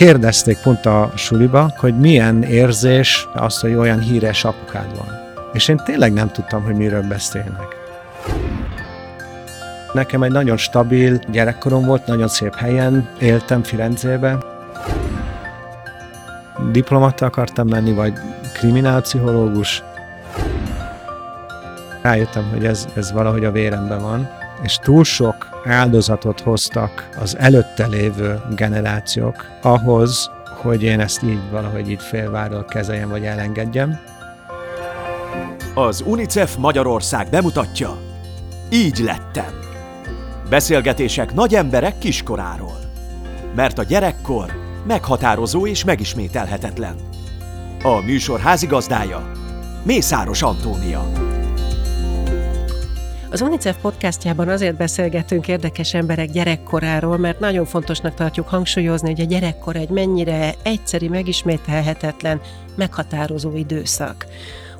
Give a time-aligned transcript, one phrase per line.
[0.00, 5.06] Kérdezték pont a suliba, hogy milyen érzés az, hogy olyan híres apukád van.
[5.52, 7.76] És én tényleg nem tudtam, hogy miről beszélnek.
[9.92, 14.38] Nekem egy nagyon stabil gyerekkorom volt, nagyon szép helyen éltem Firenzébe.
[16.70, 18.12] Diplomata akartam lenni, vagy
[18.52, 19.82] kriminálpszichológus.
[22.02, 24.28] Rájöttem, hogy ez, ez valahogy a véremben van,
[24.62, 30.30] és túl sok áldozatot hoztak az előtte lévő generációk ahhoz,
[30.62, 33.98] hogy én ezt így valahogy így félváról kezeljem, vagy elengedjem.
[35.74, 37.98] Az UNICEF Magyarország bemutatja
[38.72, 39.58] Így lettem.
[40.48, 42.78] Beszélgetések nagy emberek kiskoráról.
[43.54, 44.52] Mert a gyerekkor
[44.86, 46.94] meghatározó és megismételhetetlen.
[47.82, 49.30] A műsor házigazdája
[49.82, 51.10] Mészáros Antónia.
[53.32, 59.24] Az UNICEF podcastjában azért beszélgetünk érdekes emberek gyerekkoráról, mert nagyon fontosnak tartjuk hangsúlyozni, hogy a
[59.24, 62.40] gyerekkor egy mennyire egyszeri, megismételhetetlen,
[62.76, 64.26] meghatározó időszak.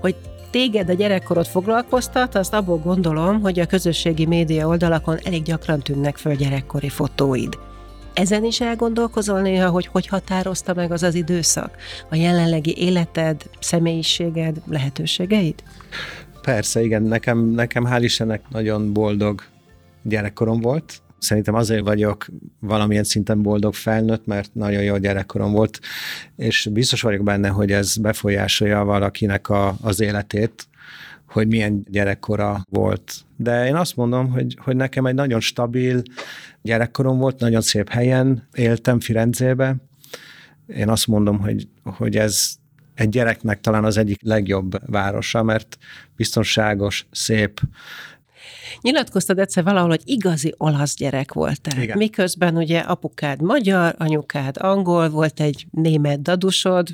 [0.00, 0.16] Hogy
[0.50, 6.16] téged a gyerekkorod foglalkoztat, azt abból gondolom, hogy a közösségi média oldalakon elég gyakran tűnnek
[6.16, 7.58] föl gyerekkori fotóid.
[8.14, 11.76] Ezen is elgondolkozol néha, hogy hogy határozta meg az az időszak?
[12.08, 15.62] A jelenlegi életed, személyiséged, lehetőségeid?
[16.42, 19.42] Persze, igen, nekem, nekem hál' Istennek nagyon boldog
[20.02, 21.00] gyerekkorom volt.
[21.18, 22.26] Szerintem azért vagyok
[22.60, 25.80] valamilyen szinten boldog felnőtt, mert nagyon jó gyerekkorom volt,
[26.36, 30.68] és biztos vagyok benne, hogy ez befolyásolja valakinek a, az életét,
[31.26, 33.12] hogy milyen gyerekkora volt.
[33.36, 36.02] De én azt mondom, hogy, hogy nekem egy nagyon stabil
[36.62, 39.76] gyerekkorom volt, nagyon szép helyen éltem Firenzébe.
[40.66, 42.59] Én azt mondom, hogy, hogy ez
[43.00, 45.78] egy gyereknek talán az egyik legjobb városa, mert
[46.16, 47.60] biztonságos, szép,
[48.80, 51.82] Nyilatkoztad egyszer valahol, hogy igazi olasz gyerek voltál.
[51.82, 51.96] Igen.
[51.96, 56.88] Miközben ugye apukád magyar, anyukád angol, volt egy német dadusod.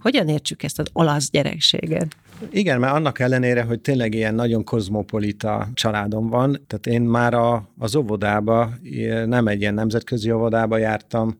[0.00, 2.16] Hogyan értsük ezt az olasz gyerekséget?
[2.50, 7.68] Igen, mert annak ellenére, hogy tényleg ilyen nagyon kozmopolita családom van, tehát én már a,
[7.78, 8.70] az óvodába,
[9.26, 11.36] nem egy ilyen nemzetközi óvodába jártam,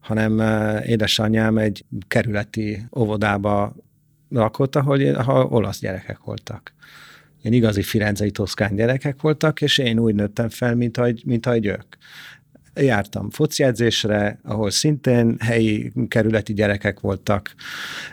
[0.00, 0.40] hanem
[0.82, 3.76] édesanyám egy kerületi óvodába
[4.28, 6.74] lakott, ahol, ahol olasz gyerekek voltak.
[7.42, 11.66] Ilyen igazi firenzei toszkán gyerekek voltak, és én úgy nőttem fel, mint ahogy, mint ahogy
[11.66, 11.96] ők.
[12.74, 17.54] Jártam fociedzésre, ahol szintén helyi kerületi gyerekek voltak.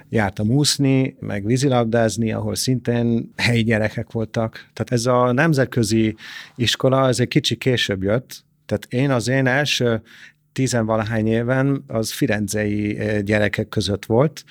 [0.10, 4.70] Jártam úszni, meg vízilabdázni, ahol szintén helyi gyerekek voltak.
[4.74, 6.16] Tehát ez a nemzetközi
[6.56, 10.02] iskola, ez egy kicsi később jött, tehát én az én első
[10.58, 14.44] tizenvalahány éven az firenzei gyerekek között volt,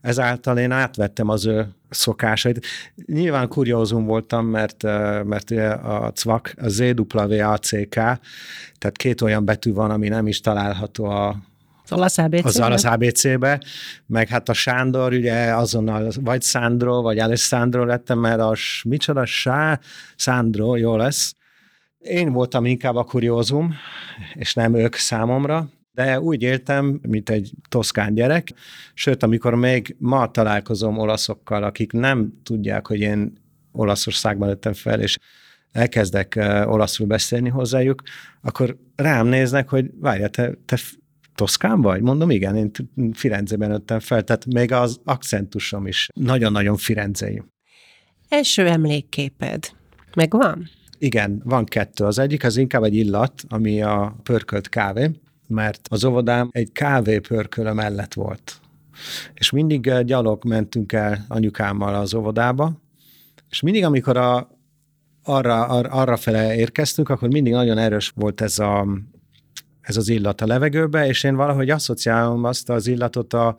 [0.00, 2.66] ezáltal én átvettem az ő szokásait.
[3.06, 4.82] Nyilván kuriózum voltam, mert,
[5.24, 5.50] mert
[5.82, 7.88] a CVAK, a ZWACK,
[8.78, 11.36] tehát két olyan betű van, ami nem is található a
[11.84, 12.48] az olasz ABC-be?
[12.48, 13.60] Az olasz ABC-be,
[14.06, 19.80] meg hát a Sándor, ugye azonnal vagy Sandro, vagy Alessandro lettem, mert a micsoda, Sá,
[20.16, 21.34] Sandro, jó lesz.
[21.98, 23.74] Én voltam inkább a kuriózum,
[24.34, 28.52] és nem ők számomra, de úgy éltem, mint egy toszkán gyerek,
[28.94, 33.32] sőt, amikor még ma találkozom olaszokkal, akik nem tudják, hogy én
[33.72, 35.16] Olaszországban lettem fel, és
[35.72, 38.02] elkezdek olaszul beszélni hozzájuk,
[38.40, 40.78] akkor rám néznek, hogy várj, te, te
[41.34, 42.00] Toszkán vagy?
[42.00, 42.70] Mondom, igen, én
[43.12, 47.42] Firenzében nőttem fel, tehát még az akcentusom is nagyon-nagyon firenzei.
[48.28, 49.72] Első emlékképed
[50.14, 50.68] megvan?
[50.98, 52.04] Igen, van kettő.
[52.04, 55.10] Az egyik az inkább egy illat, ami a pörkölt kávé,
[55.48, 58.60] mert az óvodám egy kávé pörkölő mellett volt.
[59.34, 62.80] És mindig eh, gyalog mentünk el anyukámmal az óvodába,
[63.50, 64.50] és mindig, amikor a,
[65.22, 68.86] arra, ar, arra fele érkeztünk, akkor mindig nagyon erős volt ez, a,
[69.80, 73.54] ez az illat a levegőbe, és én valahogy asszociálom azt az illatot a,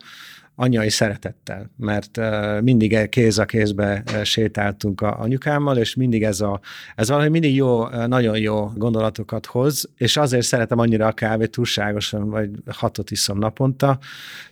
[0.60, 2.20] anyai szeretettel, mert
[2.62, 6.60] mindig kéz a kézbe sétáltunk a anyukámmal, és mindig ez a,
[6.94, 12.30] ez valahogy mindig jó, nagyon jó gondolatokat hoz, és azért szeretem annyira a kávét túlságosan,
[12.30, 13.98] vagy hatot iszom naponta,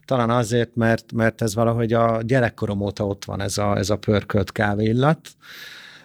[0.05, 3.97] talán azért, mert, mert ez valahogy a gyerekkorom óta ott van ez a, ez a
[3.97, 5.29] pörkölt kávéillat.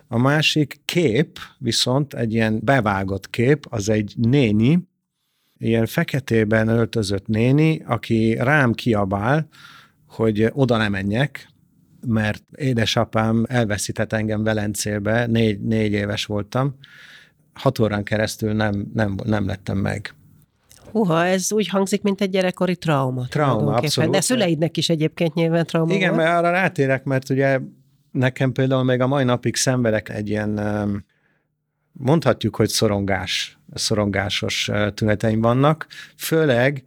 [0.08, 4.90] A másik kép, viszont egy ilyen bevágott kép, az egy néni,
[5.58, 9.48] ilyen feketében öltözött néni, aki rám kiabál,
[10.12, 11.50] hogy oda nem menjek,
[12.08, 16.76] mert édesapám elveszített engem Velencélbe, négy, négy éves voltam,
[17.54, 20.14] hat órán keresztül nem, nem, nem lettem meg.
[20.92, 23.28] Húha, ez úgy hangzik, mint egy gyerekkori trauma.
[23.28, 24.12] Trauma, abszolút.
[24.12, 26.24] De szüleidnek is egyébként nyilván trauma Igen, volt.
[26.24, 27.60] mert arra rátérek, mert ugye
[28.12, 30.60] nekem például még a mai napig szenvedek egy ilyen,
[31.92, 35.88] mondhatjuk, hogy szorongás, szorongásos tüneteim vannak,
[36.18, 36.84] főleg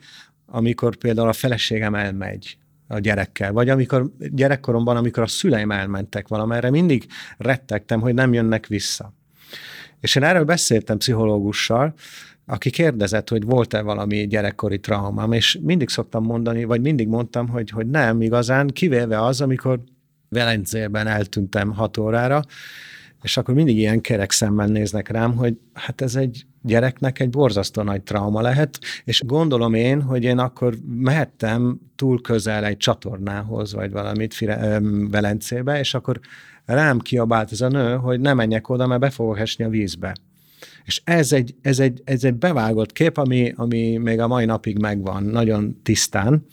[0.46, 2.58] amikor például a feleségem elmegy
[2.94, 7.06] a gyerekkel, vagy amikor gyerekkoromban, amikor a szüleim elmentek valamerre, mindig
[7.38, 9.14] rettegtem, hogy nem jönnek vissza.
[10.00, 11.94] És én erről beszéltem pszichológussal,
[12.46, 17.70] aki kérdezett, hogy volt-e valami gyerekkori traumám, és mindig szoktam mondani, vagy mindig mondtam, hogy,
[17.70, 19.80] hogy nem igazán, kivéve az, amikor
[20.28, 22.42] Velencében eltűntem hat órára,
[23.22, 27.82] és akkor mindig ilyen kerek szemmel néznek rám, hogy hát ez egy gyereknek egy borzasztó
[27.82, 33.90] nagy trauma lehet, és gondolom én, hogy én akkor mehettem túl közel egy csatornához, vagy
[33.90, 34.80] valamit Fire,
[35.10, 36.20] Velencébe, és akkor
[36.64, 40.14] rám kiabált ez a nő, hogy ne menjek oda, mert be fogok esni a vízbe.
[40.84, 44.78] És ez egy, ez egy, ez egy bevágott kép, ami, ami még a mai napig
[44.78, 46.46] megvan, nagyon tisztán.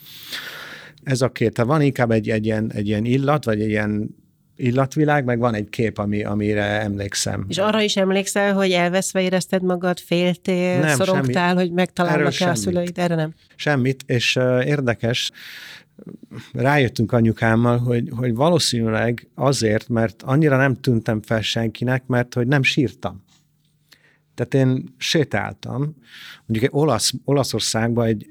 [1.04, 4.16] Ez a két, van inkább egy, egy, ilyen, egy ilyen illat, vagy egy ilyen
[4.62, 7.46] illatvilág, meg van egy kép, ami, amire emlékszem.
[7.48, 11.62] És arra is emlékszel, hogy elveszve érezted magad, féltél, nem, szorongtál, semmi.
[11.62, 12.98] hogy megtalálnak-e a szüleid?
[12.98, 13.34] Erre nem?
[13.56, 15.31] Semmit, és uh, érdekes,
[16.54, 22.64] rájöttünk anyukámmal, hogy, hogy valószínűleg azért, mert annyira nem tűntem fel senkinek, mert hogy nem
[22.64, 23.24] sírtam.
[24.36, 25.96] Tehát én sétáltam,
[26.46, 28.30] mondjuk egy olasz, Olaszországban egy,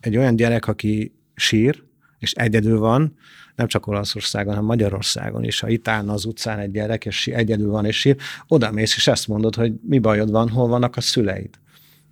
[0.00, 1.82] egy olyan gyerek, aki sír,
[2.18, 3.16] és egyedül van,
[3.62, 7.70] nem csak Olaszországon, hanem Magyarországon is, ha itt állna az utcán egy gyerek, és egyedül
[7.70, 8.16] van és sír,
[8.48, 11.54] oda mész, és ezt mondod, hogy mi bajod van, hol vannak a szüleid.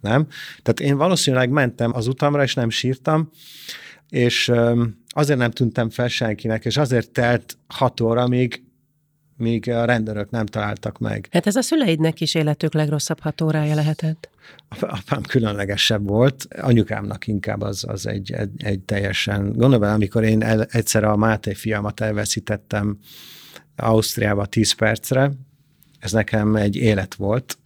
[0.01, 0.27] Nem?
[0.63, 3.31] Tehát én valószínűleg mentem az utamra, és nem sírtam,
[4.09, 4.53] és
[5.09, 8.65] azért nem tűntem fel senkinek, és azért telt hat óra, míg
[9.41, 11.29] míg a rendőrök nem találtak meg.
[11.31, 14.29] Hát ez a szüleidnek is életük legrosszabb hat órája lehetett.
[14.81, 19.53] Apám különlegesebb volt, anyukámnak inkább az, az egy, egy, egy teljesen...
[19.53, 22.99] Gondolom, amikor én el, egyszer a Máté fiamat elveszítettem
[23.77, 25.33] Ausztriába 10 percre,
[25.99, 27.59] ez nekem egy élet volt.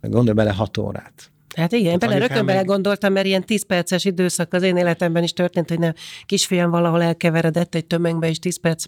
[0.00, 1.30] Gondolj bele hat órát.
[1.56, 2.54] Hát igen, bele rögtön meg...
[2.54, 5.92] belegondoltam, mert ilyen 10 perces időszak az én életemben is történt, hogy nem
[6.26, 8.84] kisfiam valahol elkeveredett egy tömegbe, és 10 perc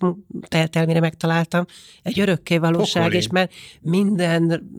[0.48, 1.64] telt el, mire megtaláltam.
[2.02, 3.16] Egy örökké valóság, Pokoli.
[3.18, 4.70] és mert minden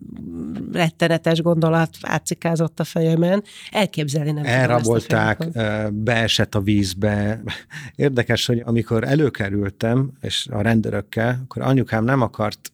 [0.71, 3.43] rettenetes gondolat átszikázott a fejemen.
[3.71, 5.47] Elképzelni nem Elrabolták,
[5.91, 7.41] beesett a vízbe.
[7.95, 12.71] Érdekes, hogy amikor előkerültem, és a rendőrökkel, akkor anyukám nem akart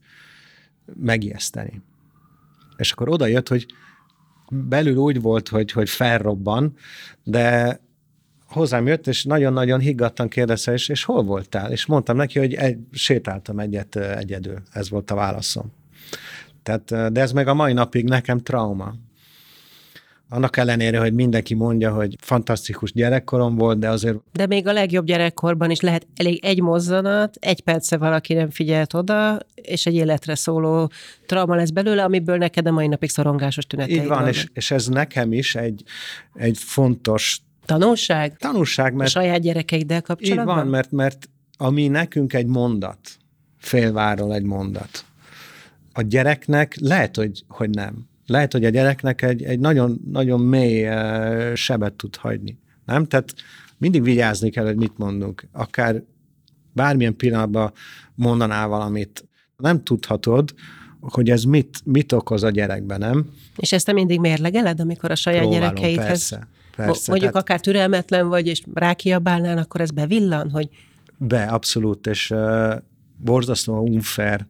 [0.94, 1.81] megijeszteni.
[2.78, 3.66] És akkor oda jött, hogy
[4.51, 6.75] belül úgy volt, hogy, hogy felrobban,
[7.24, 7.80] de
[8.48, 11.71] hozzám jött, és nagyon-nagyon higgadtan kérdezte, és, és hol voltál?
[11.71, 14.62] És mondtam neki, hogy egy, sétáltam egyet egyedül.
[14.71, 15.71] Ez volt a válaszom.
[16.63, 18.94] Tehát, de ez meg a mai napig nekem trauma.
[20.33, 24.18] Annak ellenére, hogy mindenki mondja, hogy fantasztikus gyerekkorom volt, de azért...
[24.31, 28.94] De még a legjobb gyerekkorban is lehet elég egy mozzanat, egy perce valaki nem figyelt
[28.94, 30.92] oda, és egy életre szóló
[31.25, 34.88] trauma lesz belőle, amiből neked a mai napig szorongásos tüneteid Így van, és, és ez
[34.88, 35.83] nekem is egy,
[36.34, 37.42] egy fontos...
[37.66, 38.38] Tanulság?
[38.38, 39.10] Tanulság, mert...
[39.10, 40.56] A saját gyerekeiddel kapcsolatban?
[40.56, 43.00] Így van, mert, mert ami nekünk egy mondat,
[43.57, 45.06] félváról egy mondat,
[45.94, 50.88] a gyereknek lehet, hogy, hogy nem lehet, hogy a gyereknek egy, egy nagyon, nagyon mély
[50.88, 52.57] uh, sebet tud hagyni.
[52.86, 53.06] Nem?
[53.06, 53.33] Tehát
[53.78, 55.48] mindig vigyázni kell, hogy mit mondunk.
[55.51, 56.04] Akár
[56.74, 57.72] bármilyen pillanatban
[58.16, 59.25] mondanál valamit,
[59.57, 60.54] nem tudhatod,
[61.00, 63.25] hogy ez mit, mit okoz a gyerekben, nem?
[63.57, 66.07] És ezt te mindig mérlegeled, amikor a saját Próbálom, gyerekeidhez...
[66.07, 67.12] Persze, persze.
[67.12, 67.48] Mondjuk tehát...
[67.48, 70.70] akár türelmetlen vagy, és rákiabálnál, akkor ez bevillan, hogy...
[71.17, 72.74] Be, abszolút, és uh,
[73.17, 74.46] borzasztóan unfair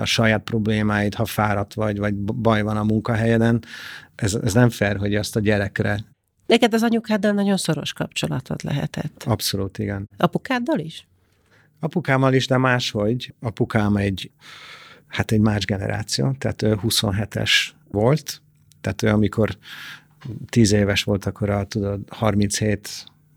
[0.00, 3.64] a saját problémáid, ha fáradt vagy, vagy baj van a munkahelyeden,
[4.14, 5.98] ez, ez nem fair, hogy azt a gyerekre
[6.46, 9.22] Neked az anyukáddal nagyon szoros kapcsolatod lehetett.
[9.26, 10.08] Abszolút, igen.
[10.16, 11.06] Apukáddal is?
[11.80, 13.34] Apukámmal is, de máshogy.
[13.40, 14.30] Apukám egy,
[15.06, 17.50] hát egy más generáció, tehát ő 27-es
[17.90, 18.42] volt,
[18.80, 19.56] tehát ő amikor
[20.46, 22.88] 10 éves volt, akkor a, tudod, 37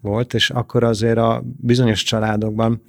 [0.01, 2.81] volt, és akkor azért a bizonyos családokban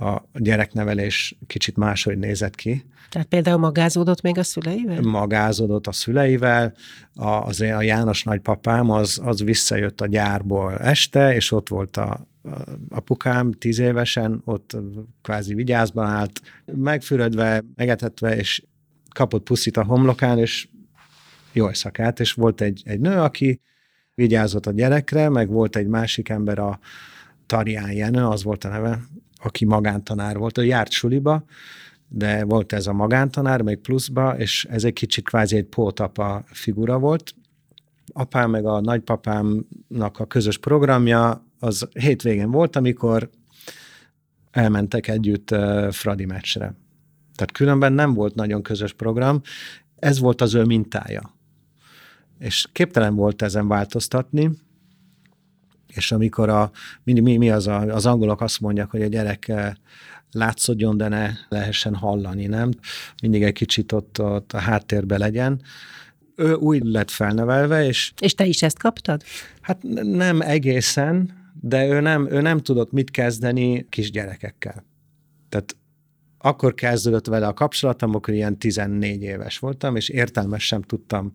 [0.00, 2.84] a gyereknevelés kicsit máshogy nézett ki.
[3.08, 5.00] Tehát például magázódott még a szüleivel?
[5.00, 6.74] Magázódott a szüleivel,
[7.14, 12.26] a, azért a János nagypapám az, az visszajött a gyárból este, és ott volt a,
[12.42, 12.50] a
[12.88, 14.76] apukám tíz évesen, ott
[15.22, 18.62] kvázi vigyázban állt, megfürödve, megetetve, és
[19.14, 20.68] kapott puszit a homlokán, és
[21.52, 23.60] jó szakát, és volt egy, egy nő, aki
[24.14, 26.78] vigyázott a gyerekre, meg volt egy másik ember, a
[27.46, 29.00] Tarján Jenő, az volt a neve,
[29.42, 31.44] aki magántanár volt, ő járt suliba,
[32.08, 36.98] de volt ez a magántanár, még pluszba, és ez egy kicsit kvázi egy pótapa figura
[36.98, 37.34] volt.
[38.12, 43.30] Apám meg a nagypapámnak a közös programja az hétvégén volt, amikor
[44.50, 45.54] elmentek együtt
[45.90, 46.74] Fradi meccsre.
[47.34, 49.40] Tehát különben nem volt nagyon közös program,
[49.96, 51.34] ez volt az ő mintája.
[52.38, 54.50] És képtelen volt ezen változtatni,
[55.94, 56.70] És amikor a,
[57.04, 59.52] mi, mi, mi az, a, az angolok azt mondják, hogy a gyerek
[60.32, 62.70] látszódjon, de ne lehessen hallani, nem?
[63.22, 65.62] Mindig egy kicsit ott, ott a háttérbe legyen.
[66.36, 68.12] Ő úgy lett felnevelve, és...
[68.20, 69.22] És te is ezt kaptad?
[69.60, 71.30] Hát nem egészen,
[71.60, 74.84] de ő nem, ő nem tudott mit kezdeni kisgyerekekkel.
[75.48, 75.76] Tehát
[76.42, 81.32] akkor kezdődött vele a kapcsolatom, amikor ilyen 14 éves voltam, és értelmes sem tudtam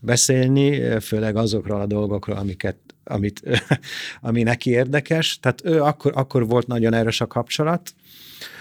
[0.00, 3.42] beszélni, főleg azokról a dolgokról, amiket, amit,
[4.20, 5.38] ami neki érdekes.
[5.38, 7.94] Tehát ő akkor, akkor volt nagyon erős a kapcsolat.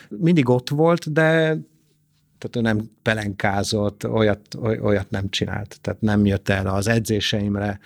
[0.10, 1.58] Mindig ott volt, de
[2.44, 4.42] tehát ő nem pelenkázott, olyat,
[4.82, 5.78] olyat nem csinált.
[5.82, 7.80] Tehát nem jött el az edzéseimre,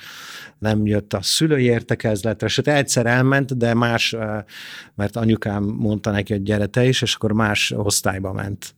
[0.59, 4.15] nem jött a szülői értekezletre, sőt egyszer elment, de más,
[4.95, 8.75] mert anyukám mondta neki, hogy gyere te is, és akkor más osztályba ment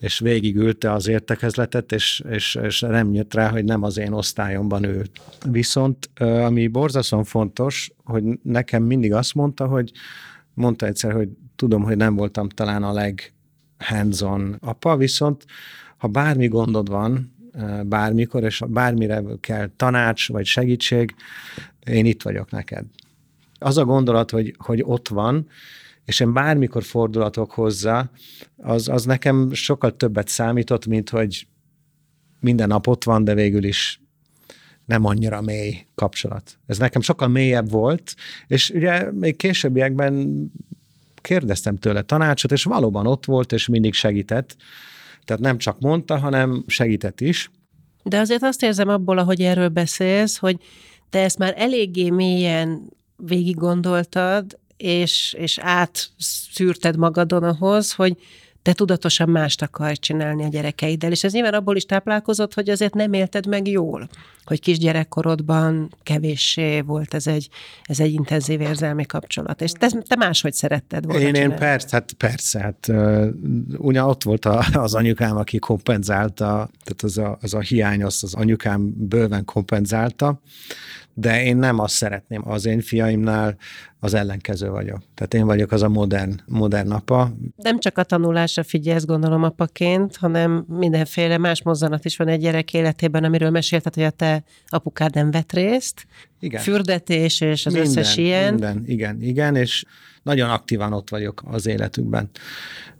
[0.00, 4.84] és végigülte az értekezletet, és, és, és nem jött rá, hogy nem az én osztályomban
[4.84, 5.20] ült.
[5.50, 9.92] Viszont ami borzasztóan fontos, hogy nekem mindig azt mondta, hogy
[10.54, 13.32] mondta egyszer, hogy tudom, hogy nem voltam talán a leg
[13.78, 15.44] hands-on apa, viszont
[15.96, 17.34] ha bármi gondod van,
[17.84, 21.14] bármikor, és bármire kell tanács vagy segítség,
[21.86, 22.84] én itt vagyok neked.
[23.58, 25.48] Az a gondolat, hogy, hogy ott van,
[26.10, 28.10] és én bármikor fordulatok hozzá,
[28.56, 31.46] az, az nekem sokkal többet számított, mint hogy
[32.40, 34.00] minden nap ott van, de végül is
[34.84, 36.58] nem annyira mély kapcsolat.
[36.66, 38.14] Ez nekem sokkal mélyebb volt,
[38.46, 40.44] és ugye még későbbiekben
[41.14, 44.56] kérdeztem tőle tanácsot, és valóban ott volt, és mindig segített.
[45.24, 47.50] Tehát nem csak mondta, hanem segített is.
[48.02, 50.56] De azért azt érzem abból, ahogy erről beszélsz, hogy
[51.10, 52.82] te ezt már eléggé mélyen
[53.16, 58.16] végig gondoltad, és, és átszűrted magadon ahhoz, hogy
[58.62, 61.10] te tudatosan mást akarj csinálni a gyerekeiddel.
[61.10, 64.08] És ez nyilván abból is táplálkozott, hogy azért nem élted meg jól,
[64.44, 67.48] hogy kisgyerekkorodban kevéssé volt ez egy,
[67.82, 69.62] ez egy intenzív érzelmi kapcsolat.
[69.62, 73.26] És te, te máshogy szeretted volna Én, én persze, hát persze, hát uh,
[73.76, 78.22] ugyan ott volt a, az anyukám, aki kompenzálta, tehát az a, az a hiány, azt
[78.22, 80.40] az anyukám bőven kompenzálta,
[81.14, 82.48] de én nem azt szeretném.
[82.48, 83.56] Az én fiaimnál
[83.98, 84.98] az ellenkező vagyok.
[85.14, 87.32] Tehát én vagyok az a modern, modern apa.
[87.56, 92.74] Nem csak a tanulásra figyelsz, gondolom apaként, hanem mindenféle más mozzanat is van egy gyerek
[92.74, 96.06] életében, amiről mesélted, hogy a te apukád nem vett részt.
[96.40, 96.60] Igen.
[96.60, 98.52] Fürdetés és az minden, összes ilyen.
[98.52, 99.84] Minden, igen, igen, és
[100.22, 102.30] nagyon aktívan ott vagyok az életükben.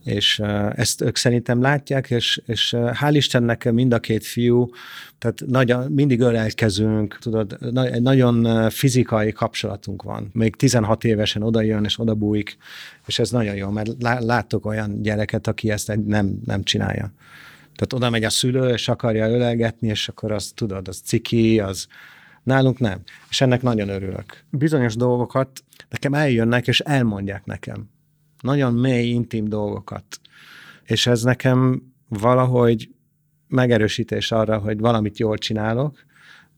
[0.04, 0.38] És
[0.74, 4.70] ezt ők szerintem látják, és, és hál' Istennek mind a két fiú,
[5.18, 7.58] tehát nagy, mindig ölelkezünk, tudod,
[7.92, 10.30] egy nagyon fizikai kapcsolatunk van.
[10.32, 12.56] Még 16 évesen oda jön és oda bújik,
[13.06, 17.12] és ez nagyon jó, mert látok olyan gyereket, aki ezt nem, nem csinálja.
[17.74, 21.86] Tehát oda megy a szülő, és akarja ölelgetni, és akkor azt tudod, az ciki, az
[22.42, 23.00] nálunk nem.
[23.30, 24.44] És ennek nagyon örülök.
[24.50, 27.90] Bizonyos dolgokat nekem eljönnek, és elmondják nekem.
[28.40, 30.20] Nagyon mély, intim dolgokat.
[30.84, 32.90] És ez nekem valahogy
[33.48, 36.04] megerősítés arra, hogy valamit jól csinálok,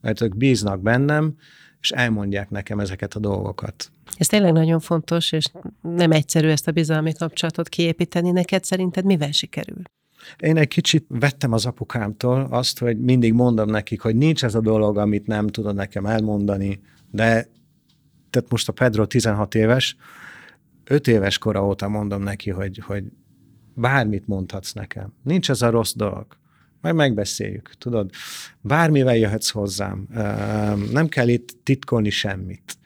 [0.01, 1.35] mert ők bíznak bennem,
[1.81, 3.93] és elmondják nekem ezeket a dolgokat.
[4.17, 5.45] Ez tényleg nagyon fontos, és
[5.81, 8.31] nem egyszerű ezt a bizalmi kapcsolatot kiépíteni.
[8.31, 9.83] Neked szerinted mivel sikerül?
[10.39, 14.61] Én egy kicsit vettem az apukámtól azt, hogy mindig mondom nekik, hogy nincs ez a
[14.61, 17.51] dolog, amit nem tudod nekem elmondani, de
[18.31, 19.97] tehát most a Pedro 16 éves,
[20.85, 23.05] 5 éves kora óta mondom neki, hogy, hogy
[23.75, 25.13] bármit mondhatsz nekem.
[25.23, 26.27] Nincs ez a rossz dolog.
[26.81, 28.11] Majd megbeszéljük, tudod.
[28.61, 30.07] Bármivel jöhetsz hozzám.
[30.93, 32.79] Nem kell itt titkolni semmit.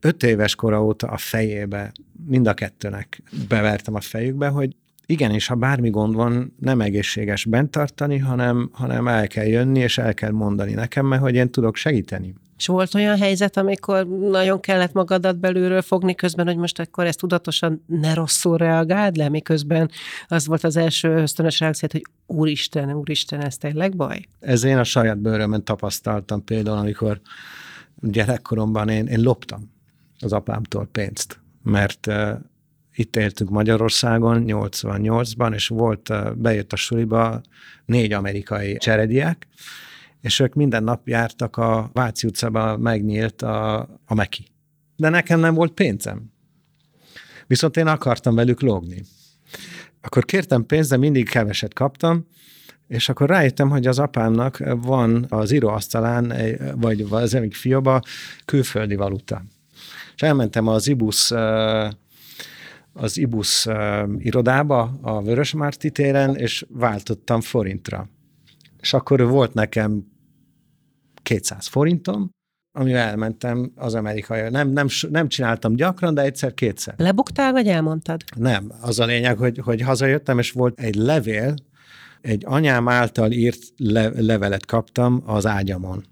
[0.00, 1.92] Öt éves kora óta a fejébe,
[2.26, 4.76] mind a kettőnek bevertem a fejükbe, hogy
[5.06, 9.98] igenis, ha bármi gond van, nem egészséges bent tartani, hanem, hanem el kell jönni, és
[9.98, 12.34] el kell mondani nekem, mert hogy én tudok segíteni.
[12.56, 17.18] És volt olyan helyzet, amikor nagyon kellett magadat belülről fogni közben, hogy most akkor ezt
[17.18, 19.90] tudatosan ne rosszul reagáld le, miközben
[20.28, 24.26] az volt az első ösztönös reakció, hogy úristen, úristen, ez tényleg baj?
[24.40, 27.20] Ez én a saját bőrömön tapasztaltam például, amikor
[28.00, 29.72] gyerekkoromban én, én loptam
[30.20, 32.30] az apámtól pénzt, mert uh,
[32.94, 37.42] itt éltünk Magyarországon 88-ban, és volt, bejött a suliba
[37.84, 39.46] négy amerikai cserediák,
[40.20, 44.46] és ők minden nap jártak a Váci utcába, megnyílt a, a Meki.
[44.96, 46.32] De nekem nem volt pénzem.
[47.46, 49.04] Viszont én akartam velük lógni.
[50.00, 52.26] Akkor kértem pénzt, de mindig keveset kaptam,
[52.88, 56.32] és akkor rájöttem, hogy az apámnak van az íróasztalán,
[56.74, 58.02] vagy az egyik fióba
[58.44, 59.42] külföldi valuta.
[60.14, 61.32] És elmentem az IBUS
[62.94, 63.66] az IBUS
[64.18, 68.08] irodába, a Vörösmárti téren, és váltottam forintra.
[68.80, 70.06] És akkor volt nekem
[71.22, 72.30] 200 forintom,
[72.78, 74.48] amivel elmentem az amerikai.
[74.50, 76.94] Nem, nem, nem csináltam gyakran, de egyszer-kétszer.
[76.96, 78.24] Lebuktál, vagy elmondtad?
[78.36, 78.72] Nem.
[78.80, 81.54] Az a lényeg, hogy, hogy hazajöttem, és volt egy levél,
[82.20, 86.04] egy anyám által írt le, levelet kaptam az ágyamon.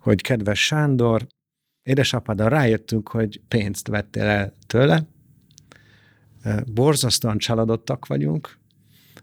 [0.00, 1.26] Hogy kedves Sándor,
[1.82, 5.06] édesapáddal rájöttünk, hogy pénzt vettél el tőle,
[6.66, 8.58] borzasztóan csalódottak vagyunk,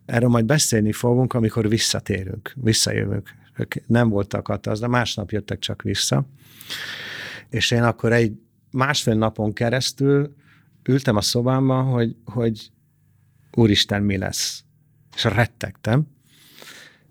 [0.06, 3.30] erről majd beszélni fogunk, amikor visszatérünk, visszajövünk.
[3.58, 6.28] Ők nem voltak ott, az, de másnap jöttek csak vissza.
[7.50, 8.40] És én akkor egy
[8.72, 10.36] másfél napon keresztül
[10.84, 12.72] ültem a szobámban, hogy, hogy
[13.52, 14.64] úristen, mi lesz.
[15.16, 16.08] És rettegtem.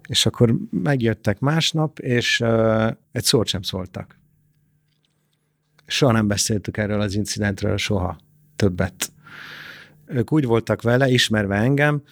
[0.08, 4.18] És akkor megjöttek másnap, és uh, egy szót sem szóltak.
[5.86, 8.18] Soha nem beszéltük erről az incidentről, soha
[8.56, 9.12] többet.
[10.06, 12.02] Ők úgy voltak vele, ismerve engem,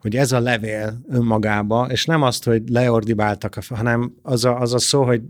[0.00, 4.78] hogy ez a levél önmagába, és nem azt, hogy leordibáltak, hanem az a, az a
[4.78, 5.22] szó, hogy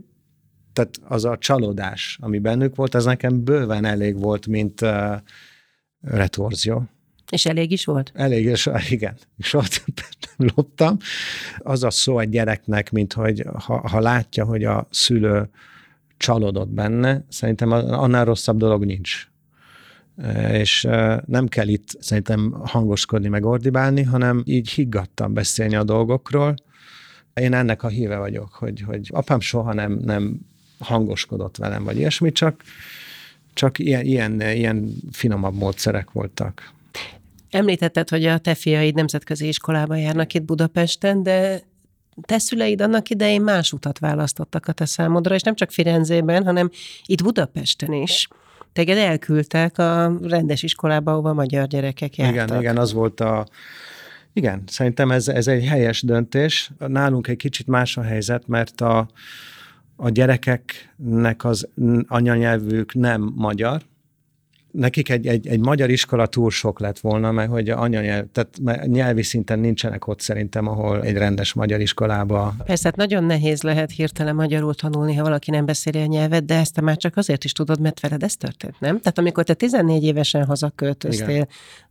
[0.72, 5.16] tehát az a csalódás, ami bennük volt, az nekem bőven elég volt, mint uh,
[6.00, 6.84] retorzió.
[7.30, 8.12] És elég is volt?
[8.14, 9.16] Elég, és igen.
[9.36, 9.84] És ott
[10.36, 10.96] loptam.
[11.58, 15.50] Az a szó egy gyereknek, mint hogy ha, ha látja, hogy a szülő
[16.16, 19.31] csalódott benne, szerintem annál rosszabb dolog nincs
[20.52, 20.82] és
[21.26, 26.54] nem kell itt szerintem hangoskodni, meg ordibálni, hanem így higgadtan beszélni a dolgokról.
[27.34, 30.40] Én ennek a híve vagyok, hogy, hogy apám soha nem, nem
[30.78, 32.62] hangoskodott velem, vagy ilyesmi, csak,
[33.54, 36.72] csak ilyen, ilyen, ilyen finomabb módszerek voltak.
[37.50, 41.62] Említetted, hogy a te fiaid nemzetközi iskolába járnak itt Budapesten, de
[42.22, 46.70] te szüleid annak idején más utat választottak a te számodra, és nem csak Firenzében, hanem
[47.06, 48.28] itt Budapesten is.
[48.72, 52.46] Teged elküldtek a rendes iskolába, ahova magyar gyerekek jártak.
[52.46, 53.46] Igen, igen, az volt a...
[54.32, 56.70] Igen, szerintem ez, ez egy helyes döntés.
[56.78, 59.08] Nálunk egy kicsit más a helyzet, mert a,
[59.96, 61.68] a gyerekeknek az
[62.06, 63.82] anyanyelvük nem magyar,
[64.72, 69.22] nekik egy, egy, egy magyar iskola túl sok lett volna, mert hogy anyanyelv, tehát nyelvi
[69.22, 72.54] szinten nincsenek ott szerintem, ahol egy rendes magyar iskolába.
[72.64, 76.54] Persze, hát nagyon nehéz lehet hirtelen magyarul tanulni, ha valaki nem beszéli a nyelvet, de
[76.54, 79.00] ezt te már csak azért is tudod, mert veled ez történt, nem?
[79.00, 81.48] Tehát amikor te 14 évesen hazaköltöztél, Igen.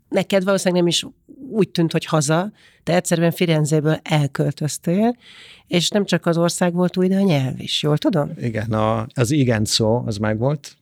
[0.10, 1.06] neked valószínűleg nem is
[1.52, 2.52] úgy tűnt, hogy haza,
[2.84, 5.16] de egyszerűen Firenzéből elköltöztél,
[5.68, 8.32] és nem csak az ország volt új, de a nyelv is, jól tudom?
[8.42, 10.76] Igen, a, az igen szó, az meg volt,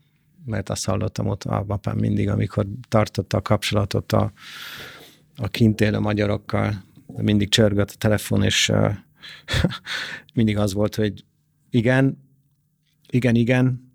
[0.45, 4.31] mert azt hallottam ott a apám mindig, amikor tartotta a kapcsolatot a,
[5.35, 6.83] a kint élő magyarokkal,
[7.17, 8.93] mindig csörgött a telefon, és uh,
[10.33, 11.25] mindig az volt, hogy
[11.69, 12.17] igen,
[13.09, 13.91] igen, igen,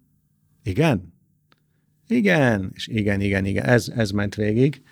[0.62, 1.12] igen,
[2.09, 4.83] igen, és igen, igen, igen, ez, ez ment végig.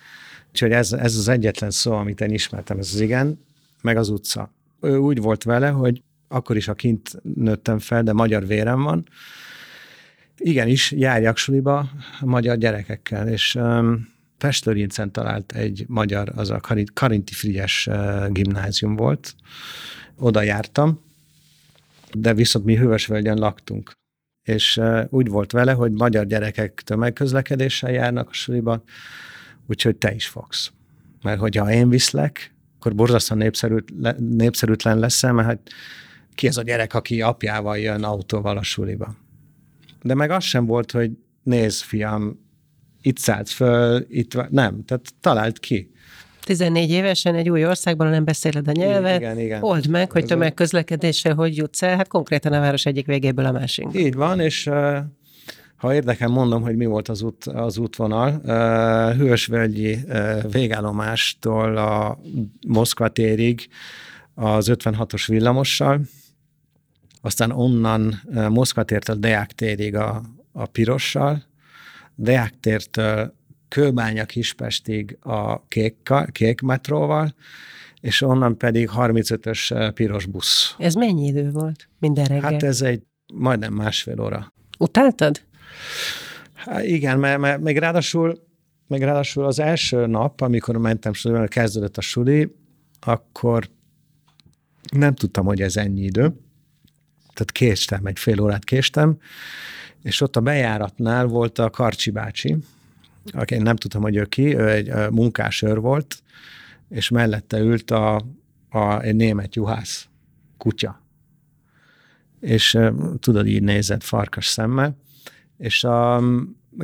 [0.49, 3.39] Úgyhogy ez, ez az egyetlen szó, amit én ismertem, ez az igen,
[3.81, 4.53] meg az utca.
[4.81, 9.07] Ő úgy volt vele, hogy akkor is, a kint nőttem fel, de magyar vérem van,
[10.37, 11.77] igenis járjak suliba
[12.19, 14.11] a magyar gyerekekkel, és um,
[15.11, 16.61] talált egy magyar, az a
[16.93, 17.89] Karinti Frigyes
[18.29, 19.35] gimnázium volt.
[20.17, 21.01] Oda jártam,
[22.13, 23.91] de viszont mi Hővösvölgyen laktunk.
[24.47, 28.83] És úgy volt vele, hogy magyar gyerekek tömegközlekedéssel járnak a suliba,
[29.67, 30.71] úgyhogy te is fogsz.
[31.21, 35.69] Mert hogyha én viszlek, akkor borzasztóan népszerűt, le, népszerűtlen leszel, mert hát
[36.35, 39.15] ki az a gyerek, aki apjával jön autóval a suliba
[40.03, 41.11] de meg az sem volt, hogy
[41.43, 42.39] nézd, fiam,
[43.01, 45.91] itt szállt föl, itt nem, tehát talált ki.
[46.41, 49.63] 14 évesen egy új országban, nem beszéled a nyelvet, igen, igen.
[49.63, 53.87] old meg, hogy tömegközlekedéssel hogy jutsz el, hát konkrétan a város egyik végéből a másik.
[53.93, 54.69] Így van, és
[55.75, 58.41] ha érdekel, mondom, hogy mi volt az, út, az útvonal.
[59.13, 59.97] Hősvölgyi
[60.51, 62.19] végállomástól a
[62.67, 63.67] Moszkva térig
[64.33, 66.01] az 56-os villamossal,
[67.25, 71.43] aztán onnan Moszkva tértől Deák térig a, a pirossal,
[72.15, 73.33] Deák tértől
[73.67, 77.35] Kőbánya Kispestig a kék, kék metróval,
[78.01, 80.75] és onnan pedig 35-ös piros busz.
[80.77, 82.51] Ez mennyi idő volt minden reggel?
[82.51, 83.01] Hát ez egy
[83.33, 84.53] majdnem másfél óra.
[84.79, 85.41] Utáltad?
[86.53, 88.47] Hát igen, mert, mert még ráadásul,
[88.87, 92.55] még ráadásul az első nap, amikor mentem suliba, kezdődött a suli,
[92.99, 93.69] akkor
[94.91, 96.42] nem tudtam, hogy ez ennyi idő
[97.33, 99.17] tehát késtem, egy fél órát késtem,
[100.03, 102.57] és ott a bejáratnál volt a Karcsi bácsi,
[103.31, 106.23] aki én nem tudtam, hogy ő ki, ő egy munkásőr volt,
[106.89, 108.25] és mellette ült a,
[108.69, 110.07] a, egy német juhász
[110.57, 111.01] kutya.
[112.39, 112.79] És
[113.19, 114.97] tudod, így nézett farkas szemmel,
[115.57, 116.23] és a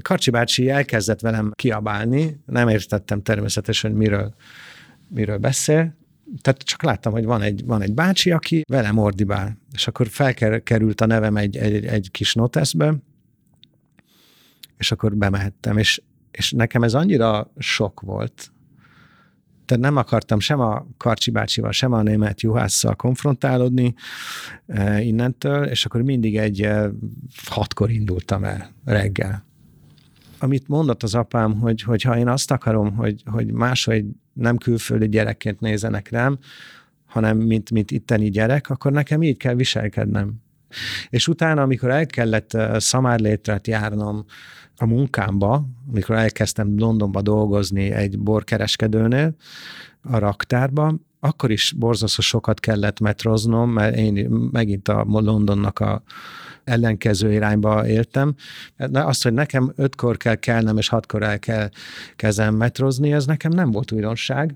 [0.01, 4.33] Karcsi bácsi elkezdett velem kiabálni, nem értettem természetesen, miről,
[5.07, 5.97] miről beszél,
[6.41, 11.01] tehát csak láttam, hogy van egy, van egy bácsi, aki velem ordibál, és akkor felkerült
[11.01, 12.95] a nevem egy, egy, egy kis noteszbe,
[14.77, 18.51] és akkor bemehettem, és, és nekem ez annyira sok volt,
[19.69, 23.93] tehát nem akartam sem a Karcsi bácsival, sem a német juhásszal konfrontálódni
[24.67, 26.89] e, innentől, és akkor mindig egy e,
[27.45, 29.45] hatkor indultam el reggel.
[30.39, 34.05] Amit mondott az apám, hogy, hogy ha én azt akarom, hogy, hogy máshogy
[34.39, 36.37] nem külföldi gyerekként nézenek rám,
[37.05, 40.33] hanem mint, mint itteni gyerek, akkor nekem így kell viselkednem.
[41.09, 44.25] És utána, amikor el kellett szamárlétret járnom
[44.75, 49.35] a munkámba, amikor elkezdtem Londonba dolgozni egy borkereskedőnél,
[50.01, 56.03] a raktárba, akkor is borzasztó sokat kellett metroznom, mert én megint a Londonnak a
[56.69, 58.35] ellenkező irányba éltem.
[58.91, 61.69] Azt, hogy nekem ötkor kell kelnem, és hatkor el kell
[62.15, 64.55] kezem metrozni, ez nekem nem volt újdonság.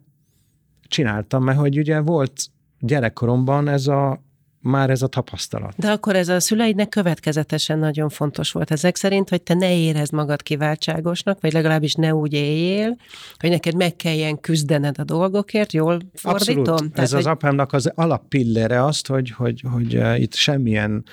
[0.88, 2.42] Csináltam, mert hogy ugye volt
[2.80, 4.24] gyerekkoromban ez a
[4.64, 5.74] már ez a tapasztalat.
[5.78, 10.14] De akkor ez a szüleidnek következetesen nagyon fontos volt ezek szerint, hogy te ne érezd
[10.14, 12.98] magad kiváltságosnak, vagy legalábbis ne úgy éljél,
[13.40, 16.58] hogy neked meg kelljen küzdened a dolgokért, jól fordítom?
[16.58, 16.94] Abszolút.
[16.94, 17.20] Tehát, ez hogy...
[17.20, 21.04] az apámnak az alappillere azt, hogy, hogy, hogy uh, itt semmilyen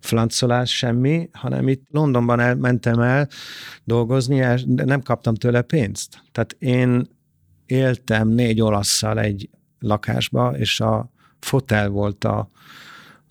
[0.00, 3.28] flancolás, semmi, hanem itt Londonban el, mentem el
[3.84, 6.22] dolgozni, de nem kaptam tőle pénzt.
[6.32, 7.08] Tehát én
[7.66, 11.11] éltem négy olaszszal egy lakásba, és a
[11.44, 12.50] fotel volt a,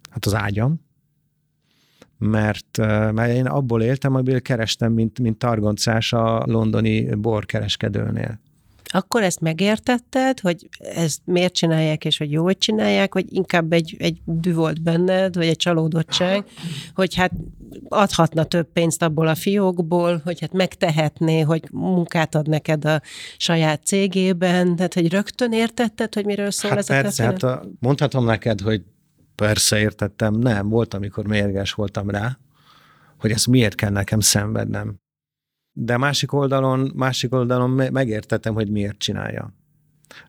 [0.09, 0.81] hát az ágyam,
[2.17, 2.77] mert,
[3.11, 8.39] mert én abból éltem, amiből kerestem, mint, mint targoncás a londoni borkereskedőnél.
[8.93, 14.21] Akkor ezt megértetted, hogy ezt miért csinálják, és hogy jól csinálják, vagy inkább egy, egy
[14.25, 16.43] dű volt benned, vagy egy csalódottság,
[16.93, 17.31] hogy hát
[17.89, 23.01] adhatna több pénzt abból a fiókból, hogy hát megtehetné, hogy munkát ad neked a
[23.37, 27.63] saját cégében, tehát hogy rögtön értetted, hogy miről szól hát ez persze, a hát a,
[27.79, 28.81] mondhatom neked, hogy
[29.35, 32.37] persze értettem, nem, volt, amikor mérges voltam rá,
[33.17, 34.99] hogy ezt miért kell nekem szenvednem.
[35.73, 39.53] De másik oldalon, másik oldalon megértettem, hogy miért csinálja.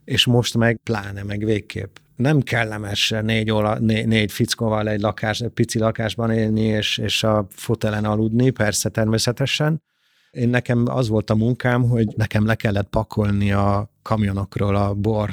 [0.04, 1.96] És most meg pláne, meg végképp.
[2.16, 7.22] Nem kellemes négy, ola, négy, négy fickóval egy lakás, egy pici lakásban élni, és, és
[7.22, 9.82] a fotelen aludni, persze természetesen.
[10.30, 15.30] Én nekem az volt a munkám, hogy nekem le kellett pakolni a kamionokról a bor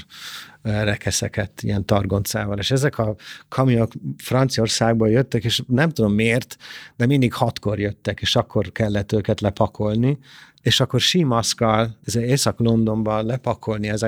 [0.61, 3.15] rekeszeket ilyen targoncával, és ezek a
[3.47, 6.57] kamionok Franciaországból jöttek, és nem tudom miért,
[6.95, 10.17] de mindig hatkor jöttek, és akkor kellett őket lepakolni,
[10.61, 14.01] és akkor símaszkal, ez Észak-Londonban lepakolni, ez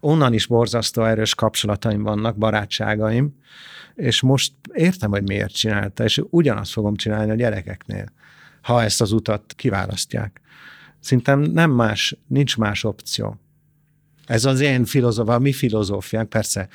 [0.00, 3.36] onnan is borzasztó erős kapcsolataim vannak, barátságaim,
[3.94, 8.12] és most értem, hogy miért csinálta, és ugyanazt fogom csinálni a gyerekeknél,
[8.62, 10.40] ha ezt az utat kiválasztják.
[11.00, 13.40] Szerintem nem más, nincs más opció.
[14.28, 16.68] Ez az én filozófia, mi filozófiánk, persze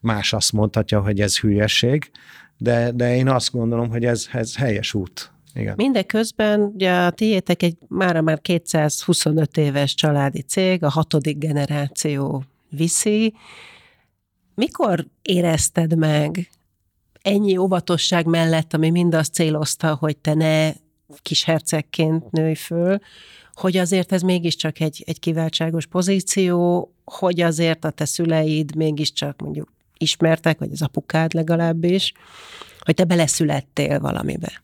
[0.00, 2.10] más azt mondhatja, hogy ez hülyeség,
[2.58, 5.30] de, de én azt gondolom, hogy ez, ez helyes út.
[5.54, 5.74] Igen.
[5.76, 13.34] Mindeközben ugye a tiétek egy mára már 225 éves családi cég, a hatodik generáció viszi.
[14.54, 16.50] Mikor érezted meg
[17.22, 20.72] ennyi óvatosság mellett, ami mind azt célozta, hogy te ne
[21.22, 22.98] kis hercegként nőj föl,
[23.52, 29.72] hogy azért ez mégiscsak egy, egy kiváltságos pozíció, hogy azért a te szüleid mégiscsak mondjuk
[29.98, 32.12] ismertek, vagy az apukád legalábbis,
[32.80, 34.62] hogy te beleszülettél valamibe.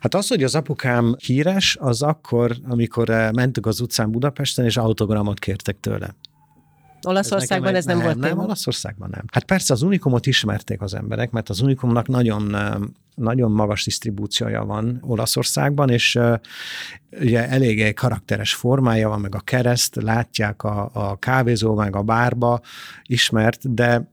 [0.00, 4.76] Hát az, hogy az apukám híres, az akkor, amikor eh, mentünk az utcán Budapesten, és
[4.76, 6.14] autogramot kértek tőle.
[7.02, 9.24] Olaszországban ez, ez nem, nem volt Nem, nem Olaszországban nem.
[9.32, 12.56] Hát persze az Unikumot ismerték az emberek, mert az Unikumnak nagyon
[13.18, 16.18] nagyon magas disztribúciója van Olaszországban, és
[17.20, 22.60] ugye eléggé karakteres formája van, meg a kereszt, látják a, a kávézó, meg a bárba
[23.02, 24.10] ismert, de,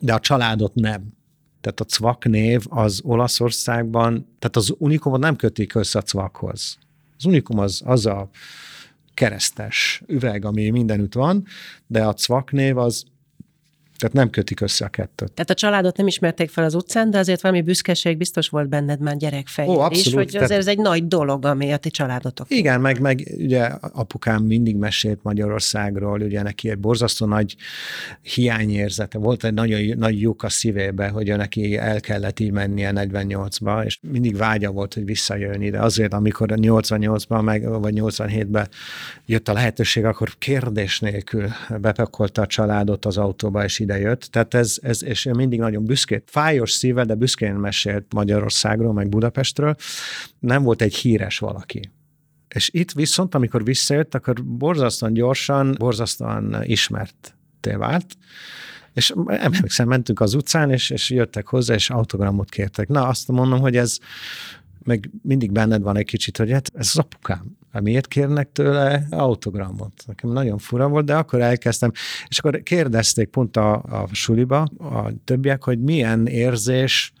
[0.00, 1.12] de a családot nem.
[1.60, 6.78] Tehát a cvak név az Olaszországban, tehát az unikumot nem kötik össze a cvakhoz.
[7.18, 8.28] Az unikum az, az a
[9.14, 11.46] keresztes üveg, ami mindenütt van,
[11.86, 13.04] de a cvak név az
[13.96, 15.32] tehát nem kötik össze a kettőt.
[15.32, 19.00] Tehát a családot nem ismerték fel az utcán, de azért valami büszkeség biztos volt benned
[19.00, 22.46] már gyerekfején Ó, is, hogy azért ez egy nagy dolog, ami a ti családotok.
[22.50, 27.56] Igen, meg, meg ugye apukám mindig mesélt Magyarországról, ugye neki egy borzasztó nagy
[28.22, 33.84] hiányérzete, volt egy nagyon nagy lyuk a szívébe, hogy neki el kellett így mennie 48-ba,
[33.84, 35.80] és mindig vágya volt, hogy visszajön ide.
[35.80, 38.68] Azért, amikor 88-ban, meg, vagy 87-ben
[39.26, 41.48] jött a lehetőség, akkor kérdés nélkül
[41.80, 44.22] bepakolta a családot az autóba, és ide jött.
[44.22, 49.08] Tehát ez, ez és én mindig nagyon büszkét, fájos szívvel, de büszkén mesélt Magyarországról, meg
[49.08, 49.76] Budapestről.
[50.38, 51.90] Nem volt egy híres valaki.
[52.54, 57.36] És itt viszont, amikor visszajött, akkor borzasztóan gyorsan, borzasztóan ismert
[57.72, 58.16] vált,
[58.94, 62.88] és emlékszem, mentünk az utcán, és, és jöttek hozzá, és autogramot kértek.
[62.88, 63.98] Na, azt mondom, hogy ez
[64.82, 67.56] meg mindig benned van egy kicsit, hogy hát ez az apukám.
[67.74, 69.92] Hát miért kérnek tőle autogramot?
[70.06, 71.92] Nekem nagyon fura volt, de akkor elkezdtem,
[72.28, 77.12] és akkor kérdezték pont a, a suliba a többiek, hogy milyen érzés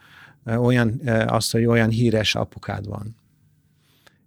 [0.44, 3.16] olyan, az, hogy olyan híres apukád van.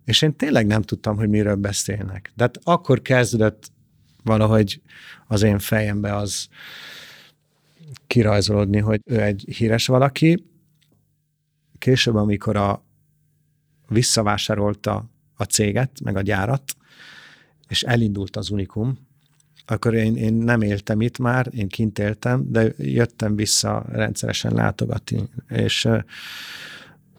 [0.05, 2.31] És én tényleg nem tudtam, hogy miről beszélnek.
[2.35, 3.71] De hát akkor kezdődött
[4.23, 4.81] valahogy
[5.27, 6.47] az én fejembe az
[8.07, 10.45] kirajzolódni, hogy ő egy híres valaki.
[11.77, 12.85] Később, amikor a
[13.87, 16.75] visszavásárolta a céget, meg a gyárat,
[17.67, 19.07] és elindult az Unikum,
[19.65, 25.29] akkor én, én nem éltem itt már, én kint éltem, de jöttem vissza rendszeresen látogatni,
[25.49, 25.87] és,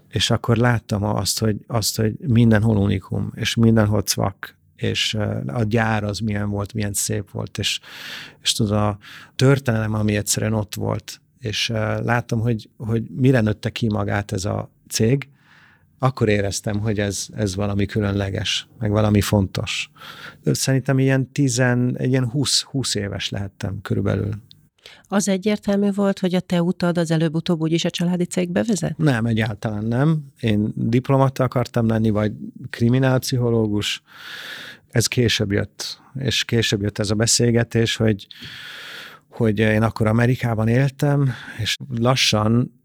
[0.08, 5.14] és akkor láttam azt, hogy, azt, hogy mindenhol unikum, és mindenhol cvak, és
[5.46, 7.80] a gyár az milyen volt, milyen szép volt, és,
[8.42, 8.98] és tudod, a
[9.36, 11.68] történelem, ami egyszerűen ott volt, és
[12.02, 15.28] láttam, hogy, hogy mire nőtte ki magát ez a cég,
[15.98, 19.90] akkor éreztem, hogy ez, ez valami különleges, meg valami fontos.
[20.44, 24.30] Szerintem ilyen, tizen, ilyen 20, 20 éves lehettem körülbelül.
[25.08, 28.96] Az egyértelmű volt, hogy a te utad az előbb-utóbb úgyis a családi cégbe vezet?
[28.96, 30.24] Nem, egyáltalán nem.
[30.40, 32.32] Én diplomata akartam lenni, vagy
[32.70, 34.02] kriminálpszichológus.
[34.88, 38.26] Ez később jött, és később jött ez a beszélgetés, hogy,
[39.30, 42.77] hogy én akkor Amerikában éltem, és lassan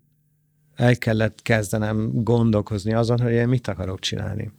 [0.75, 4.51] el kellett kezdenem gondolkozni azon, hogy én mit akarok csinálni.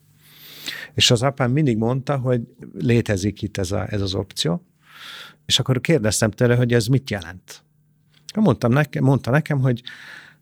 [0.95, 2.41] És az apám mindig mondta, hogy
[2.79, 4.65] létezik itt ez, a, ez az opció,
[5.47, 7.63] és akkor kérdeztem tőle, hogy ez mit jelent.
[8.35, 9.83] Mondtam nekem, mondta nekem, hogy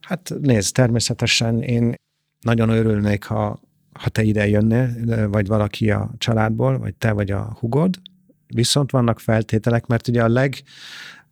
[0.01, 1.95] hát nézd, természetesen én
[2.41, 3.61] nagyon örülnék, ha,
[3.93, 8.01] ha te ide jönnél, vagy valaki a családból, vagy te vagy a hugod,
[8.47, 10.63] viszont vannak feltételek, mert ugye a leg,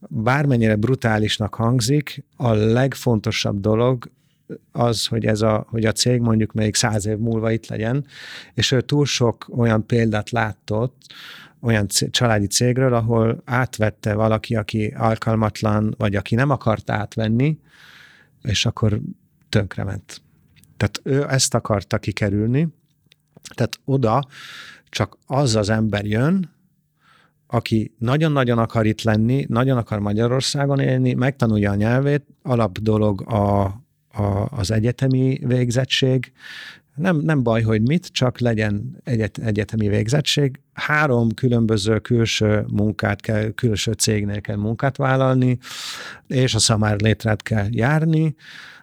[0.08, 4.10] bármennyire brutálisnak hangzik, a legfontosabb dolog
[4.72, 8.06] az, hogy, ez a, hogy a cég mondjuk még száz év múlva itt legyen,
[8.54, 11.02] és ő túl sok olyan példát látott,
[11.60, 17.58] olyan családi cégről, ahol átvette valaki, aki alkalmatlan, vagy aki nem akart átvenni,
[18.42, 19.00] és akkor
[19.48, 20.22] tönkrement.
[20.76, 22.68] Tehát ő ezt akarta kikerülni,
[23.54, 24.26] tehát oda
[24.88, 26.50] csak az az ember jön,
[27.46, 33.74] aki nagyon-nagyon akar itt lenni, nagyon akar Magyarországon élni, megtanulja a nyelvét, alap dolog a
[34.12, 36.32] a, az egyetemi végzettség.
[36.94, 40.60] Nem, nem baj, hogy mit, csak legyen egyet, egyetemi végzettség.
[40.72, 45.58] Három különböző külső munkát kell, külső cégnél kell munkát vállalni,
[46.26, 48.34] és a szamár létrát kell járni,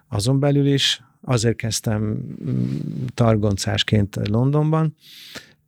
[0.08, 1.02] azon belül is.
[1.20, 2.76] Azért kezdtem mm,
[3.14, 4.94] targoncásként Londonban,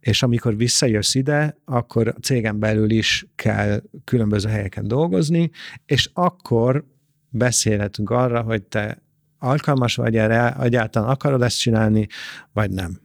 [0.01, 5.51] és amikor visszajössz ide, akkor a cégen belül is kell különböző helyeken dolgozni,
[5.87, 6.85] és akkor
[7.29, 9.03] beszélhetünk arra, hogy te
[9.41, 12.07] alkalmas vagy erre, egyáltalán akarod ezt csinálni,
[12.53, 13.01] vagy nem.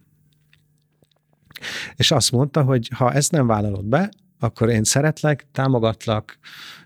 [1.96, 6.38] És azt mondta, hogy ha ezt nem vállalod be, akkor én szeretlek, támogatlak,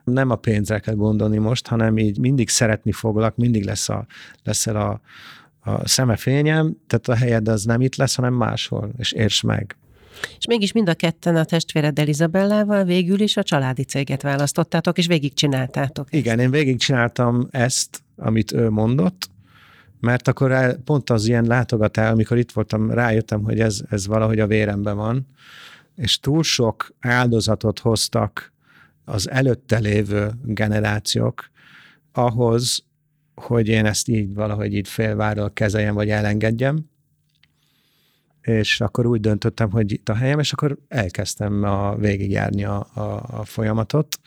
[0.03, 4.05] nem a pénzre kell gondolni most, hanem így mindig szeretni foglak, mindig lesz a,
[4.43, 5.01] leszel a,
[5.71, 9.77] a szemefényem, tehát a helyed az nem itt lesz, hanem máshol, és érts meg.
[10.38, 15.07] És mégis mind a ketten a testvéred Elizabellával végül is a családi céget választottátok, és
[15.07, 16.07] végigcsináltátok.
[16.12, 19.29] Igen, én végigcsináltam ezt, amit ő mondott,
[19.99, 24.47] mert akkor pont az ilyen látogatál, amikor itt voltam, rájöttem, hogy ez, ez valahogy a
[24.47, 25.27] véremben van,
[25.95, 28.53] és túl sok áldozatot hoztak
[29.05, 31.49] az előtte lévő generációk
[32.12, 32.83] ahhoz,
[33.35, 36.89] hogy én ezt így valahogy így félváról kezeljem, vagy elengedjem.
[38.41, 43.01] És akkor úgy döntöttem, hogy itt a helyem, és akkor elkezdtem a végigjárni a, a,
[43.39, 44.19] a folyamatot,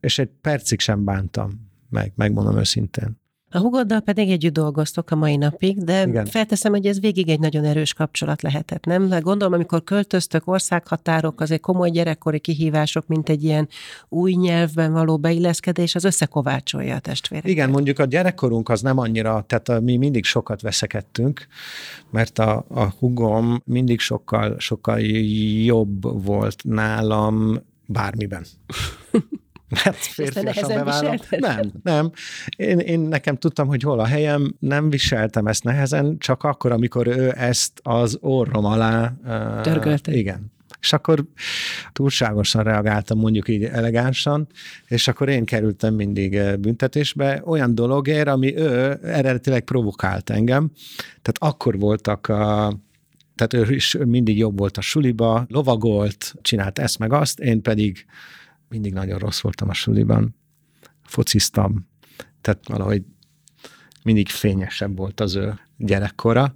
[0.00, 3.21] és egy percig sem bántam meg, megmondom őszintén.
[3.54, 6.26] A hugoddal pedig együtt dolgoztok a mai napig, de Igen.
[6.26, 9.08] felteszem, hogy ez végig egy nagyon erős kapcsolat lehetett, nem?
[9.08, 13.68] De gondolom, amikor költöztök országhatárok, azért komoly gyerekkori kihívások, mint egy ilyen
[14.08, 17.50] új nyelvben való beilleszkedés, az összekovácsolja a testvéreket.
[17.50, 21.46] Igen, mondjuk a gyerekkorunk az nem annyira, tehát mi mindig sokat veszekedtünk,
[22.10, 25.00] mert a, a hugom mindig sokkal, sokkal
[25.64, 28.44] jobb volt nálam bármiben.
[29.84, 31.16] mert férfiasan bevállalom.
[31.30, 32.10] Nem, nem.
[32.56, 37.06] Én, én nekem tudtam, hogy hol a helyem, nem viseltem ezt nehezen, csak akkor, amikor
[37.06, 39.12] ő ezt az orrom alá...
[39.62, 40.10] Törgölte.
[40.10, 40.50] Uh, igen.
[40.80, 41.24] És akkor
[41.92, 44.46] túlságosan reagáltam, mondjuk így elegánsan,
[44.86, 50.70] és akkor én kerültem mindig büntetésbe olyan dologért, ami ő eredetileg provokált engem.
[51.22, 52.76] Tehát akkor voltak a
[53.34, 58.06] tehát ő is mindig jobb volt a suliba, lovagolt, csinált ezt meg azt, én pedig
[58.72, 60.34] mindig nagyon rossz voltam a suliban,
[61.02, 61.88] fociztam,
[62.40, 63.02] tehát valahogy
[64.02, 66.54] mindig fényesebb volt az ő gyerekkora,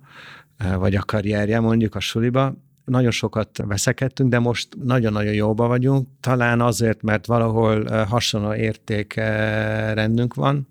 [0.76, 2.54] vagy a karrierje mondjuk a suliba.
[2.84, 10.68] Nagyon sokat veszekedtünk, de most nagyon-nagyon jóba vagyunk, talán azért, mert valahol hasonló értékrendünk van,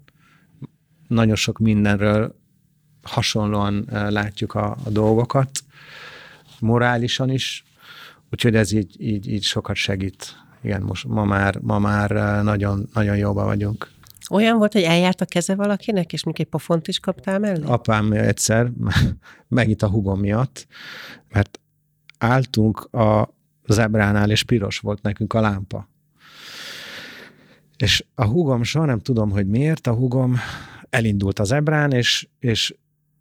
[1.08, 2.36] nagyon sok mindenről
[3.02, 5.50] hasonlóan látjuk a, a dolgokat,
[6.60, 7.64] morálisan is,
[8.32, 10.45] úgyhogy ez így, így, így sokat segít.
[10.66, 12.10] Igen, most ma már, ma már
[12.44, 13.92] nagyon, nagyon jóba vagyunk.
[14.30, 17.64] Olyan volt, hogy eljárt a keze valakinek, és még egy pofont is kaptál mellé?
[17.66, 18.72] Apám egyszer,
[19.48, 20.68] megint a hugom miatt,
[21.30, 21.60] mert
[22.18, 23.34] álltunk a
[23.68, 25.90] zebránál, és piros volt nekünk a lámpa.
[27.78, 30.38] És a hugom soha nem tudom, hogy miért, a hugom
[30.90, 32.76] elindult az ebrán, és, és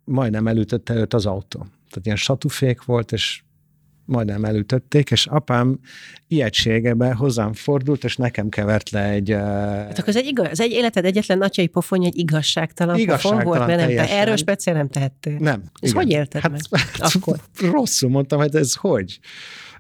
[0.04, 1.58] majdnem elütötte őt az autó.
[1.58, 3.42] Tehát ilyen satufék volt, és
[4.04, 5.78] majdnem elütötték, és apám
[6.28, 9.30] ijegységebe hozzám fordult, és nekem kevert le egy...
[9.30, 13.56] Hát akkor ez egy, igaz, ez egy életed egyetlen atyai pofonja, egy igazságtalan, igazságtalan pofon
[13.56, 15.36] volt, mert nem, te erről speciál nem tehettél.
[15.38, 15.62] Nem.
[15.80, 16.02] Ez igen.
[16.02, 16.80] hogy élted hát, meg?
[16.98, 17.36] Hát, akkor?
[17.72, 19.18] Rosszul mondtam, hogy ez hogy?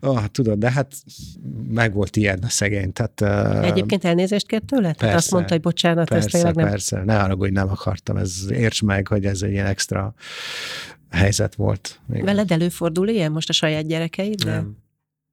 [0.00, 0.92] Oh, tudod, de hát
[1.68, 2.92] meg volt ilyen a szegény.
[2.92, 4.82] Tehát, uh, Egyébként elnézést kért tőle?
[4.82, 6.68] Persze, Tehát azt mondta, hogy bocsánat, persze, ez tényleg nem...
[6.68, 10.14] Persze, ne hogy nem akartam, ez érts meg, hogy ez egy ilyen extra
[11.14, 12.00] helyzet volt.
[12.06, 14.44] Még Veled előfordul ilyen most a saját gyerekeid?
[14.44, 14.76] Nem.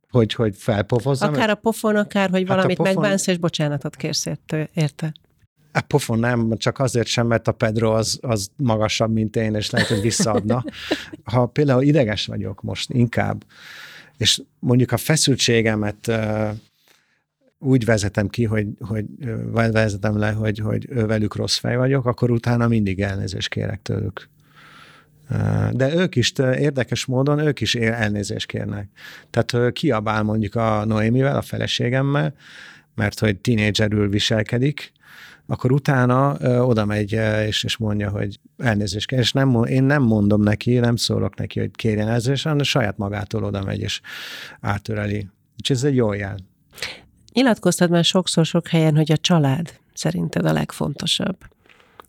[0.10, 1.34] Hogy, hogy felpofozzam?
[1.34, 2.94] Akár a pofon, akár, hogy hát valamit pofon...
[2.94, 4.28] megbánsz, és bocsánatot kérsz
[4.74, 5.14] érte.
[5.74, 9.70] A pofon nem, csak azért sem, mert a Pedro az, az magasabb, mint én, és
[9.70, 10.64] lehet, hogy visszaadna.
[11.24, 13.44] Ha például ideges vagyok most inkább,
[14.18, 16.12] és mondjuk a feszültségemet
[17.60, 22.32] úgy vezetem ki, hogy, hogy uh, vezetem le, hogy, hogy velük rossz fej vagyok, akkor
[22.32, 24.30] utána mindig elnézést kérek tőlük.
[25.72, 28.90] De ők is érdekes módon, ők is elnézést kérnek.
[29.30, 32.34] Tehát kiabál mondjuk a Noémivel, a feleségemmel,
[32.96, 34.92] mert hogy tínédzserül viselkedik,
[35.46, 37.12] akkor utána ö, oda megy
[37.48, 41.60] és, és mondja, hogy elnézést kér, és nem, én nem mondom neki, nem szólok neki,
[41.60, 44.02] hogy kérjen elnézést, hanem saját magától oda megy és
[44.62, 45.28] átöreli.
[45.58, 46.38] Úgyhogy ez egy jó jel.
[47.34, 51.38] Nyilatkoztad már sokszor sok helyen, hogy a család szerinted a legfontosabb.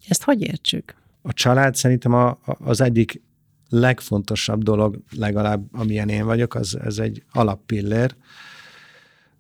[0.08, 0.94] Ezt hogy értsük?
[1.22, 3.22] A család szerintem a, az egyik
[3.68, 8.14] legfontosabb dolog, legalább amilyen én vagyok, az ez egy alappillér.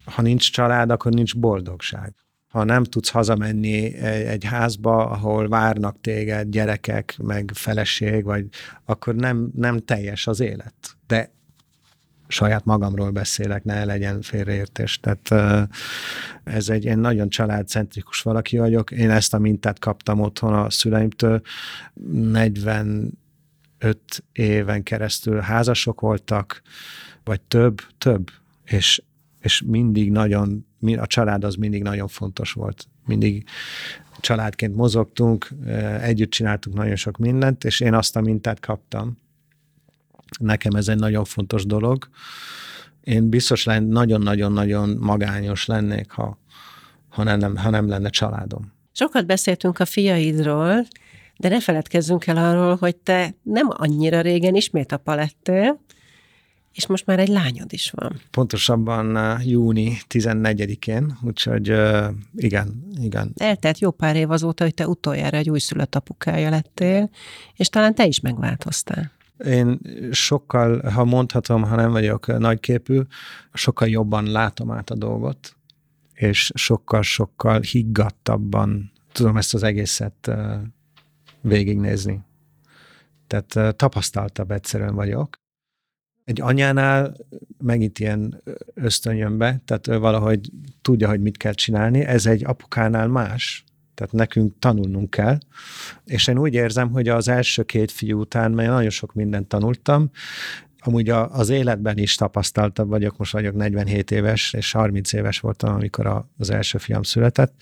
[0.04, 2.14] Ha nincs család, akkor nincs boldogság.
[2.48, 8.46] Ha nem tudsz hazamenni egy házba, ahol várnak téged gyerekek, meg feleség, vagy
[8.84, 10.74] akkor nem, nem teljes az élet.
[11.06, 11.30] De
[12.32, 15.00] saját magamról beszélek, ne legyen félreértés.
[15.00, 15.68] Tehát
[16.44, 18.90] ez egy én nagyon családcentrikus valaki vagyok.
[18.90, 21.40] Én ezt a mintát kaptam otthon a szüleimtől.
[22.12, 23.12] 45
[24.32, 26.62] éven keresztül házasok voltak,
[27.24, 28.30] vagy több, több,
[28.64, 29.02] és,
[29.40, 30.66] és mindig nagyon,
[30.96, 32.86] a család az mindig nagyon fontos volt.
[33.06, 33.44] Mindig
[34.20, 35.48] családként mozogtunk,
[36.00, 39.21] együtt csináltunk nagyon sok mindent, és én azt a mintát kaptam,
[40.40, 42.08] Nekem ez egy nagyon fontos dolog.
[43.00, 46.38] Én biztos nagyon-nagyon-nagyon magányos lennék, ha,
[47.08, 48.72] ha, nem, ha nem lenne családom.
[48.92, 50.86] Sokat beszéltünk a fiaidról,
[51.36, 55.80] de ne feledkezzünk el arról, hogy te nem annyira régen ismét apa lettél,
[56.72, 58.20] és most már egy lányod is van.
[58.30, 62.04] Pontosabban uh, júni 14-én, úgyhogy uh,
[62.36, 63.32] igen, igen.
[63.36, 67.10] Eltelt jó pár év azóta, hogy te utoljára egy újszülött apukája lettél,
[67.56, 69.10] és talán te is megváltoztál.
[69.44, 73.00] Én sokkal, ha mondhatom, ha nem vagyok nagyképű,
[73.52, 75.56] sokkal jobban látom át a dolgot,
[76.14, 80.30] és sokkal-sokkal higgadtabban tudom ezt az egészet
[81.40, 82.20] végignézni.
[83.26, 85.40] Tehát tapasztaltabb egyszerűen vagyok.
[86.24, 87.16] Egy anyánál
[87.58, 88.42] megint ilyen
[88.74, 90.50] ösztön jön be, tehát ő valahogy
[90.82, 92.00] tudja, hogy mit kell csinálni.
[92.00, 93.64] Ez egy apukánál más.
[93.94, 95.38] Tehát nekünk tanulnunk kell.
[96.04, 100.10] És én úgy érzem, hogy az első két fiú után, mert nagyon sok mindent tanultam,
[100.84, 105.74] amúgy a, az életben is tapasztaltabb vagyok, most vagyok 47 éves, és 30 éves voltam,
[105.74, 107.54] amikor a, az első fiam született.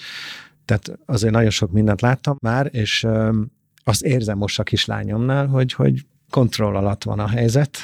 [0.65, 3.41] Tehát azért nagyon sok mindent láttam már, és ö,
[3.85, 7.79] azt érzem most a kislányomnál, hogy, hogy kontroll alatt van a helyzet.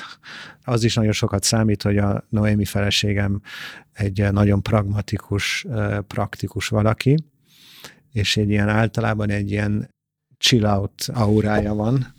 [0.64, 3.40] Az is nagyon sokat számít, hogy a Noémi feleségem
[3.92, 5.66] egy nagyon pragmatikus,
[6.06, 7.16] praktikus valaki,
[8.16, 9.88] és egy ilyen általában egy ilyen
[10.38, 12.14] chill out aurája van.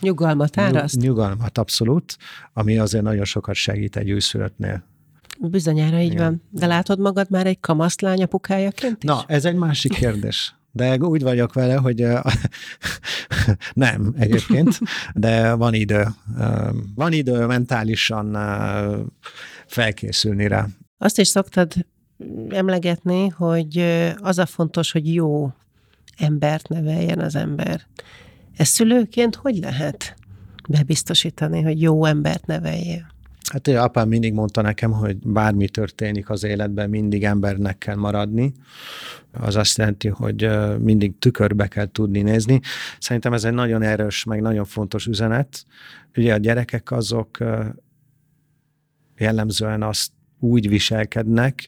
[0.00, 0.96] Nyugalmat áraszt?
[1.00, 2.16] Nyugalmat, abszolút,
[2.52, 4.84] ami azért nagyon sokat segít egy újszülöttnél.
[5.40, 6.24] Bizonyára így Igen.
[6.24, 6.42] van.
[6.50, 9.08] De látod magad már egy kamaszlány apukájaként is?
[9.08, 10.54] Na, ez egy másik kérdés.
[10.72, 12.06] De úgy vagyok vele, hogy
[13.72, 14.78] nem egyébként,
[15.14, 16.06] de van idő.
[16.94, 18.36] Van idő mentálisan
[19.66, 20.66] felkészülni rá.
[20.98, 21.74] Azt is szoktad
[22.48, 23.78] emlegetni, hogy
[24.16, 25.52] az a fontos, hogy jó
[26.16, 27.86] embert neveljen az ember.
[28.56, 30.16] Ez szülőként hogy lehet
[30.68, 33.14] bebiztosítani, hogy jó embert neveljél?
[33.52, 38.52] Hát ugye apám mindig mondta nekem, hogy bármi történik az életben, mindig embernek kell maradni.
[39.32, 40.48] Az azt jelenti, hogy
[40.78, 42.60] mindig tükörbe kell tudni nézni.
[42.98, 45.64] Szerintem ez egy nagyon erős, meg nagyon fontos üzenet.
[46.16, 47.38] Ugye a gyerekek azok
[49.16, 51.64] jellemzően azt úgy viselkednek,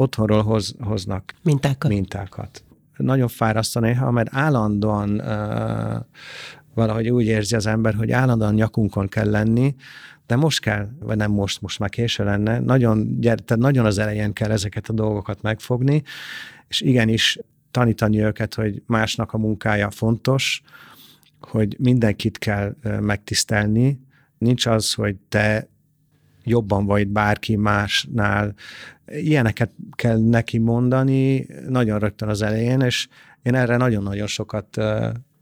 [0.00, 1.90] otthonról hoz, hoznak mintákat.
[1.90, 2.64] mintákat.
[2.96, 6.04] Nagyon fárasztó néha, mert állandóan uh,
[6.74, 9.74] valahogy úgy érzi az ember, hogy állandóan nyakunkon kell lenni,
[10.26, 14.32] de most kell, vagy nem most, most már késő lenne, nagyon, tehát nagyon az elején
[14.32, 16.02] kell ezeket a dolgokat megfogni,
[16.68, 17.38] és igenis
[17.70, 20.62] tanítani őket, hogy másnak a munkája fontos,
[21.40, 24.00] hogy mindenkit kell megtisztelni,
[24.38, 25.68] nincs az, hogy te
[26.44, 28.54] jobban vagy bárki másnál.
[29.10, 33.08] Ilyeneket kell neki mondani nagyon rögtön az elején, és
[33.42, 34.76] én erre nagyon-nagyon sokat,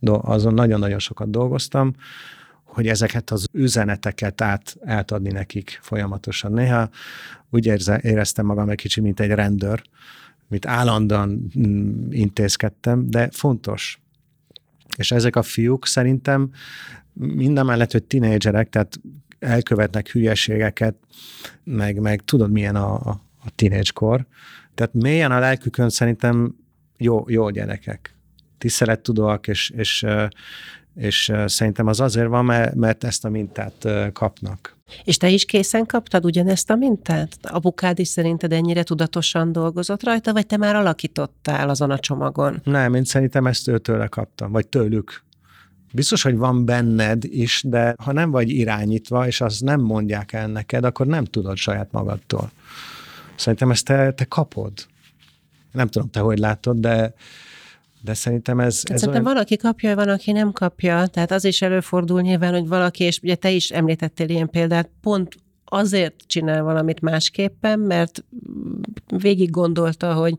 [0.01, 1.93] azon nagyon-nagyon sokat dolgoztam,
[2.65, 6.53] hogy ezeket az üzeneteket át, átadni nekik folyamatosan.
[6.53, 6.89] Néha
[7.51, 7.67] úgy
[8.01, 9.83] éreztem magam egy kicsi, mint egy rendőr,
[10.49, 14.01] mit állandóan mm, intézkedtem, de fontos.
[14.97, 16.51] És ezek a fiúk szerintem
[17.13, 19.01] minden mellett, hogy tinédzserek, tehát
[19.39, 20.95] elkövetnek hülyeségeket,
[21.65, 24.27] meg, meg tudod, milyen a, a tínédzskor.
[24.75, 26.55] Tehát mélyen a lelkükön szerintem
[26.97, 28.17] jó, jó gyerekek,
[28.59, 30.07] tisztelettudóak, és, és,
[30.95, 34.77] és szerintem az azért van, mert ezt a mintát kapnak.
[35.05, 37.39] És te is készen kaptad ugyanezt a mintát?
[37.43, 42.61] Apukád is szerinted ennyire tudatosan dolgozott rajta, vagy te már alakítottál azon a csomagon?
[42.65, 45.23] Nem, én szerintem ezt őtőle kaptam, vagy tőlük.
[45.93, 50.47] Biztos, hogy van benned is, de ha nem vagy irányítva, és azt nem mondják el
[50.47, 52.51] neked, akkor nem tudod saját magadtól.
[53.39, 54.73] Szerintem ezt te, te kapod.
[55.73, 57.15] Nem tudom, te hogy látod, de
[58.03, 58.67] de szerintem ez...
[58.67, 59.23] ez szerintem olyan...
[59.23, 61.07] van, aki kapja, van, aki nem kapja.
[61.07, 65.37] Tehát az is előfordul nyilván, hogy valaki, és ugye te is említettél ilyen példát, pont
[65.65, 68.25] azért csinál valamit másképpen, mert
[69.07, 70.35] végig gondolta, hogy,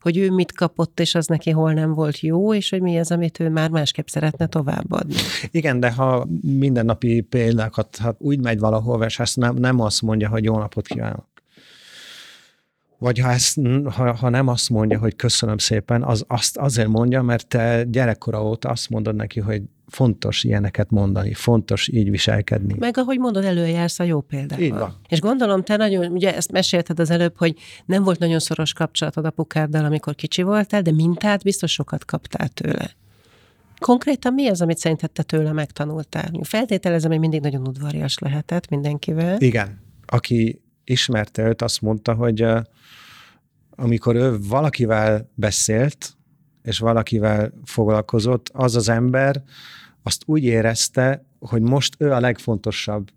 [0.00, 3.10] hogy ő mit kapott, és az neki hol nem volt jó, és hogy mi az,
[3.10, 5.14] amit ő már másképp szeretne továbbadni.
[5.50, 10.28] Igen, de ha mindennapi példákat, ha úgy megy valahol, és ezt nem, nem azt mondja,
[10.28, 11.26] hogy jó napot kívánok,
[13.00, 17.22] vagy ha, ezt, ha, ha nem azt mondja, hogy köszönöm szépen, az azt azért mondja,
[17.22, 22.74] mert te gyerekkora óta azt mondod neki, hogy fontos ilyeneket mondani, fontos így viselkedni.
[22.78, 24.64] Meg ahogy mondod, előjársz a jó példával.
[24.64, 24.96] Így van.
[25.08, 29.24] És gondolom, te nagyon, ugye ezt mesélted az előbb, hogy nem volt nagyon szoros kapcsolatod
[29.24, 32.90] apukáddal, amikor kicsi voltál, de mintát biztos sokat kaptál tőle.
[33.78, 36.30] Konkrétan mi az, amit szerinted te tőle megtanultál?
[36.42, 39.40] Feltételezem, hogy mindig nagyon udvarias lehetett mindenkivel.
[39.40, 39.80] Igen.
[40.06, 40.60] Aki
[40.90, 42.46] ismerte őt, azt mondta, hogy
[43.70, 46.16] amikor ő valakivel beszélt,
[46.62, 49.42] és valakivel foglalkozott, az az ember
[50.02, 53.10] azt úgy érezte, hogy most ő a legfontosabb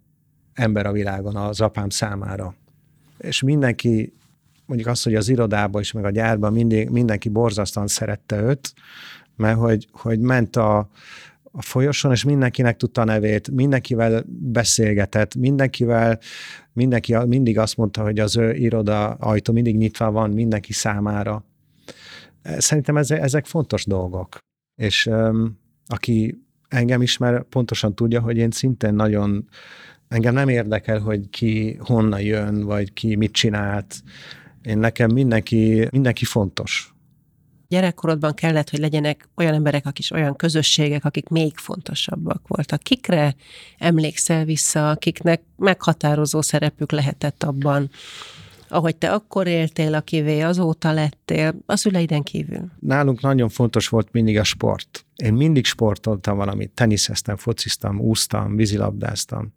[0.54, 2.56] ember a világon az apám számára.
[3.18, 4.14] És mindenki,
[4.66, 8.74] mondjuk azt, hogy az irodában is, meg a gyárban mindig, mindenki borzasztóan szerette őt,
[9.36, 10.90] mert hogy, hogy ment a,
[11.56, 16.20] a folyosón, és mindenkinek tudta a nevét, mindenkivel beszélgetett, mindenkivel,
[16.74, 21.46] mindenki mindig azt mondta, hogy az ő iroda ajtó mindig nyitva van mindenki számára.
[22.44, 24.38] Szerintem ezek fontos dolgok.
[24.76, 29.50] És um, aki engem ismer, pontosan tudja, hogy én szintén nagyon,
[30.08, 34.02] engem nem érdekel, hogy ki honnan jön, vagy ki mit csinált.
[34.62, 36.93] Én nekem mindenki, mindenki fontos
[37.74, 42.82] gyerekkorodban kellett, hogy legyenek olyan emberek, akik olyan közösségek, akik még fontosabbak voltak.
[42.82, 43.36] Kikre
[43.78, 47.90] emlékszel vissza, akiknek meghatározó szerepük lehetett abban,
[48.68, 52.72] ahogy te akkor éltél, akivé azóta lettél, a szüleiden kívül?
[52.80, 55.06] Nálunk nagyon fontos volt mindig a sport.
[55.16, 59.54] Én mindig sportoltam valamit, teniszeztem, fociztam, úsztam, vízilabdáztam,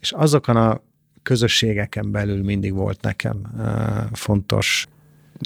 [0.00, 0.80] és azokon a
[1.22, 3.64] közösségeken belül mindig volt nekem uh,
[4.12, 4.86] fontos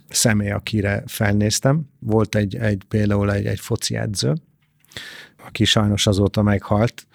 [0.09, 1.82] személy, akire felnéztem.
[1.99, 4.34] Volt egy, egy például egy, egy foci edző,
[5.47, 7.07] aki sajnos azóta meghalt,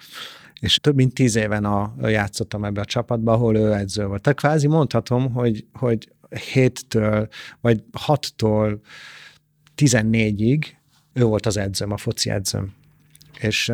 [0.60, 4.22] és több mint tíz éven a, játszottam ebbe a csapatba, ahol ő edző volt.
[4.22, 6.12] Tehát kvázi mondhatom, hogy, hogy
[6.52, 7.28] héttől,
[7.60, 8.80] vagy hattól
[9.74, 10.76] tizennégyig
[11.12, 12.72] ő volt az edzőm, a foci edzőm.
[13.40, 13.72] És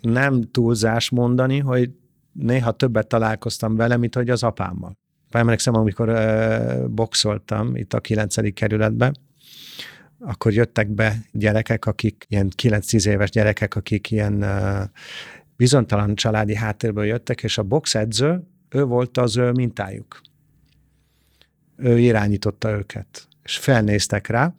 [0.00, 1.90] nem túlzás mondani, hogy
[2.32, 4.98] néha többet találkoztam vele, mint hogy az apámmal.
[5.30, 8.54] Emlékszem, amikor uh, boxoltam itt a 9.
[8.54, 9.16] kerületben,
[10.18, 14.82] akkor jöttek be gyerekek, akik ilyen 9-10 éves gyerekek, akik ilyen uh,
[15.56, 20.20] bizonytalan családi háttérből jöttek, és a boxedző, ő volt az ő mintájuk.
[21.76, 24.54] ő irányította őket, és felnéztek rá,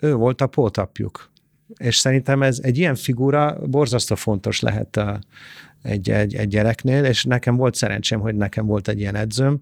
[0.00, 1.30] ő volt a pótapjuk.
[1.76, 5.18] És szerintem ez egy ilyen figura borzasztó fontos lehet a,
[5.86, 9.60] egy, egy, egy gyereknél, és nekem volt szerencsém, hogy nekem volt egy ilyen edzőm,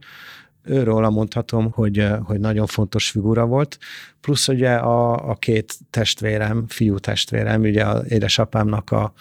[0.65, 3.79] őről mondhatom, hogy, hogy nagyon fontos figura volt,
[4.21, 9.13] plusz ugye a, a két testvérem, fiú testvérem, ugye az édesapámnak a,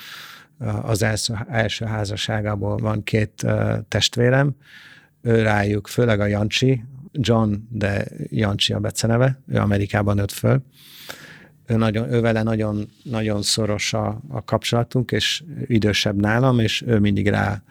[0.81, 3.45] az első, első házasságából van két
[3.87, 4.55] testvérem,
[5.21, 10.63] ő rájuk, főleg a Jancsi, John, de Jancsi a beceneve, ő Amerikában nőtt föl,
[11.65, 16.99] ő, nagyon, ő vele nagyon, nagyon szoros a, a kapcsolatunk, és idősebb nálam, és ő
[16.99, 17.63] mindig rá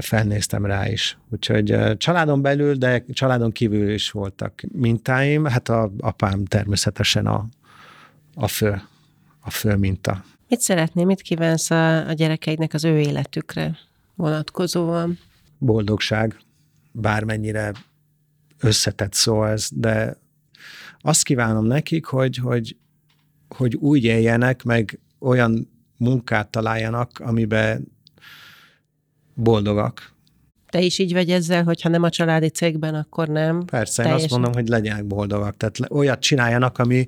[0.00, 1.18] felnéztem rá is.
[1.28, 5.44] Úgyhogy családon belül, de családon kívül is voltak mintáim.
[5.44, 7.48] Hát a apám természetesen a,
[8.34, 8.82] a fő,
[9.40, 10.24] a fő minta.
[10.48, 13.76] Mit szeretném, mit kívánsz a, a gyerekeidnek az ő életükre
[14.14, 15.18] vonatkozóan?
[15.58, 16.36] Boldogság,
[16.92, 17.72] bármennyire
[18.60, 20.16] összetett szó ez, de
[21.00, 22.76] azt kívánom nekik, hogy, hogy,
[23.56, 27.92] hogy úgy éljenek, meg olyan munkát találjanak, amiben
[29.34, 30.12] boldogak.
[30.68, 33.64] Te is így vagy ezzel, hogyha nem a családi cégben, akkor nem?
[33.64, 34.18] Persze, teljesen.
[34.18, 35.56] én azt mondom, hogy legyenek boldogak.
[35.56, 37.06] Tehát olyat csináljanak, ami,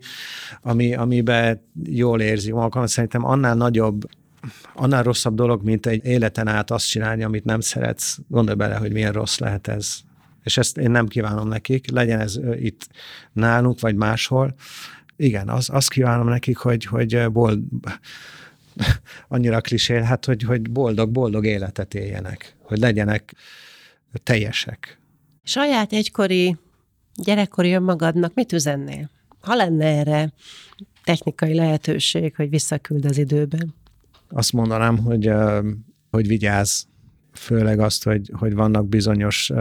[0.62, 2.88] ami, amiben jól érzi magukat.
[2.88, 4.04] Szerintem annál nagyobb
[4.74, 8.18] annál rosszabb dolog, mint egy életen át azt csinálni, amit nem szeretsz.
[8.28, 9.96] Gondolj bele, hogy milyen rossz lehet ez.
[10.42, 12.88] És ezt én nem kívánom nekik, legyen ez itt
[13.32, 14.54] nálunk, vagy máshol.
[15.22, 17.62] Igen, az, azt kívánom nekik, hogy, hogy bold,
[19.28, 23.34] annyira klisé, hát hogy, hogy boldog-boldog életet éljenek, hogy legyenek
[24.22, 24.98] teljesek.
[25.42, 26.56] Saját egykori
[27.14, 29.10] gyerekkori önmagadnak mit üzennél?
[29.40, 30.32] Ha lenne erre
[31.04, 33.74] technikai lehetőség, hogy visszaküld az időben?
[34.28, 35.30] Azt mondanám, hogy,
[36.10, 36.82] hogy vigyázz,
[37.32, 39.52] főleg azt, hogy, hogy vannak bizonyos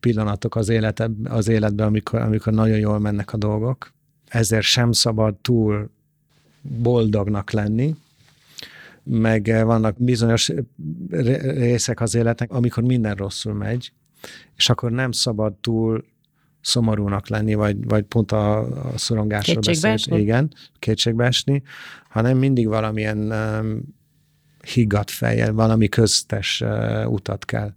[0.00, 3.96] pillanatok az, élete, az életben, amikor, amikor nagyon jól mennek a dolgok.
[4.28, 5.90] Ezért sem szabad túl
[6.62, 7.94] boldognak lenni,
[9.02, 10.52] meg eh, vannak bizonyos
[11.40, 13.92] részek az életnek, amikor minden rosszul megy,
[14.56, 16.04] és akkor nem szabad túl
[16.60, 18.58] szomorúnak lenni, vagy, vagy pont a,
[18.92, 20.06] a szorongásról beszélt.
[20.06, 21.62] Igen, kétségbe esni,
[22.08, 23.80] hanem mindig valamilyen um,
[24.72, 27.72] higgadt fejjel, valami köztes uh, utat kell,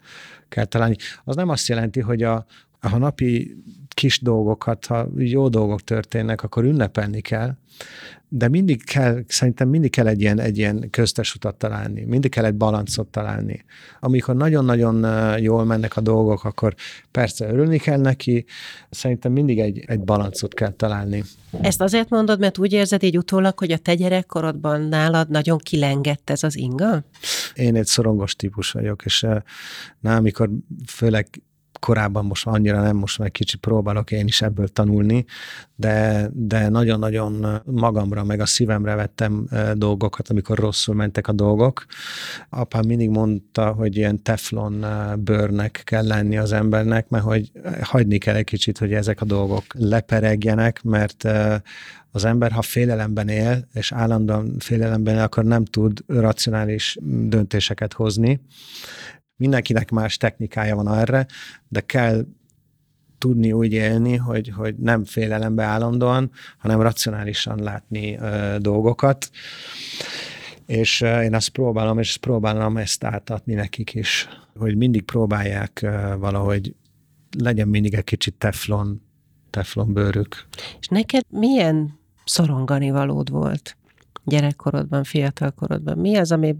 [0.49, 0.95] kell találni.
[1.23, 2.45] Az nem azt jelenti, hogy a,
[2.79, 3.57] ha napi
[3.93, 7.55] kis dolgokat, ha jó dolgok történnek, akkor ünnepelni kell,
[8.33, 12.45] de mindig kell, szerintem mindig kell egy ilyen, egy ilyen köztes utat találni, mindig kell
[12.45, 13.65] egy balancot találni.
[13.99, 15.05] Amikor nagyon-nagyon
[15.39, 16.75] jól mennek a dolgok, akkor
[17.11, 18.45] persze örülni kell neki,
[18.89, 21.23] szerintem mindig egy, egy balancot kell találni.
[21.61, 26.29] Ezt azért mondod, mert úgy érzed így utólag, hogy a te gyerekkorodban nálad nagyon kilengett
[26.29, 27.03] ez az inga?
[27.53, 29.27] Én egy szorongos típus vagyok, és
[29.99, 30.49] na, amikor
[30.87, 31.27] főleg
[31.81, 35.25] korábban most annyira nem, most meg kicsit próbálok én is ebből tanulni,
[35.75, 41.85] de, de nagyon-nagyon magamra, meg a szívemre vettem dolgokat, amikor rosszul mentek a dolgok.
[42.49, 44.85] Apám mindig mondta, hogy ilyen teflon
[45.19, 47.51] bőrnek kell lenni az embernek, mert hogy
[47.81, 51.27] hagyni kell egy kicsit, hogy ezek a dolgok leperegjenek, mert
[52.11, 58.41] az ember, ha félelemben él, és állandóan félelemben él, akkor nem tud racionális döntéseket hozni,
[59.41, 61.25] Mindenkinek más technikája van erre,
[61.67, 62.25] de kell
[63.17, 69.29] tudni úgy élni, hogy, hogy nem félelembe állandóan, hanem racionálisan látni ö, dolgokat.
[70.65, 74.27] És ö, én azt próbálom, és próbálom ezt átadni nekik is,
[74.57, 76.75] hogy mindig próbálják ö, valahogy
[77.37, 79.01] legyen mindig egy kicsit teflon,
[79.49, 80.47] teflon bőrük.
[80.79, 83.77] És neked milyen szorongani valód volt
[84.23, 85.97] gyerekkorodban, fiatalkorodban?
[85.97, 86.55] Mi az, ami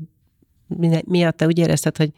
[1.06, 2.12] miatt te úgy érezted, hogy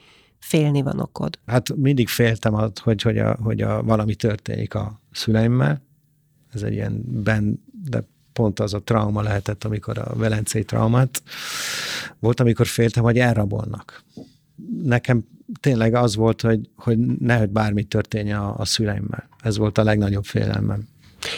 [0.43, 1.39] félni van okod?
[1.45, 5.81] Hát mindig féltem, hogy, hogy, a, hogy a, valami történik a szüleimmel.
[6.53, 11.23] Ez egy ilyen ben, de pont az a trauma lehetett, amikor a velencei traumát.
[12.19, 14.03] Volt, amikor féltem, hogy elrabolnak.
[14.83, 15.23] Nekem
[15.59, 19.29] tényleg az volt, hogy, hogy nehogy bármi történjen a, a szüleimmel.
[19.39, 20.87] Ez volt a legnagyobb félelmem.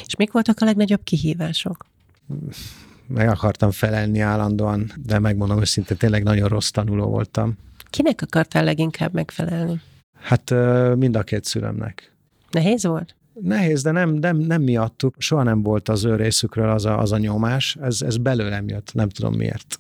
[0.06, 1.86] És mik voltak a legnagyobb kihívások?
[3.08, 7.58] Meg akartam felelni állandóan, de megmondom őszintén, tényleg nagyon rossz tanuló voltam.
[7.96, 9.82] Kinek akartál leginkább megfelelni?
[10.14, 10.54] Hát
[10.96, 12.16] mind a két szülemnek.
[12.52, 13.16] Nehéz volt?
[13.42, 15.16] Nehéz, de nem, nem, nem miattuk.
[15.18, 17.78] Soha nem volt az ő részükről az a, az a nyomás.
[17.82, 19.80] Ez, ez belőlem jött, nem tudom miért.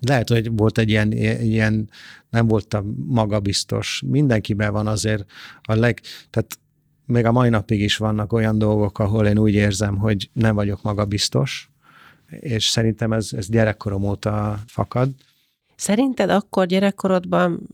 [0.00, 1.12] Lehet, hogy volt egy ilyen,
[1.42, 1.90] ilyen
[2.30, 4.02] nem voltam magabiztos.
[4.06, 5.24] Mindenkiben van azért
[5.62, 6.00] a leg,
[6.30, 6.58] tehát
[7.06, 10.82] még a mai napig is vannak olyan dolgok, ahol én úgy érzem, hogy nem vagyok
[10.82, 11.70] magabiztos,
[12.26, 15.10] és szerintem ez, ez gyerekkorom óta fakad.
[15.80, 17.68] Szerinted akkor gyerekkorodban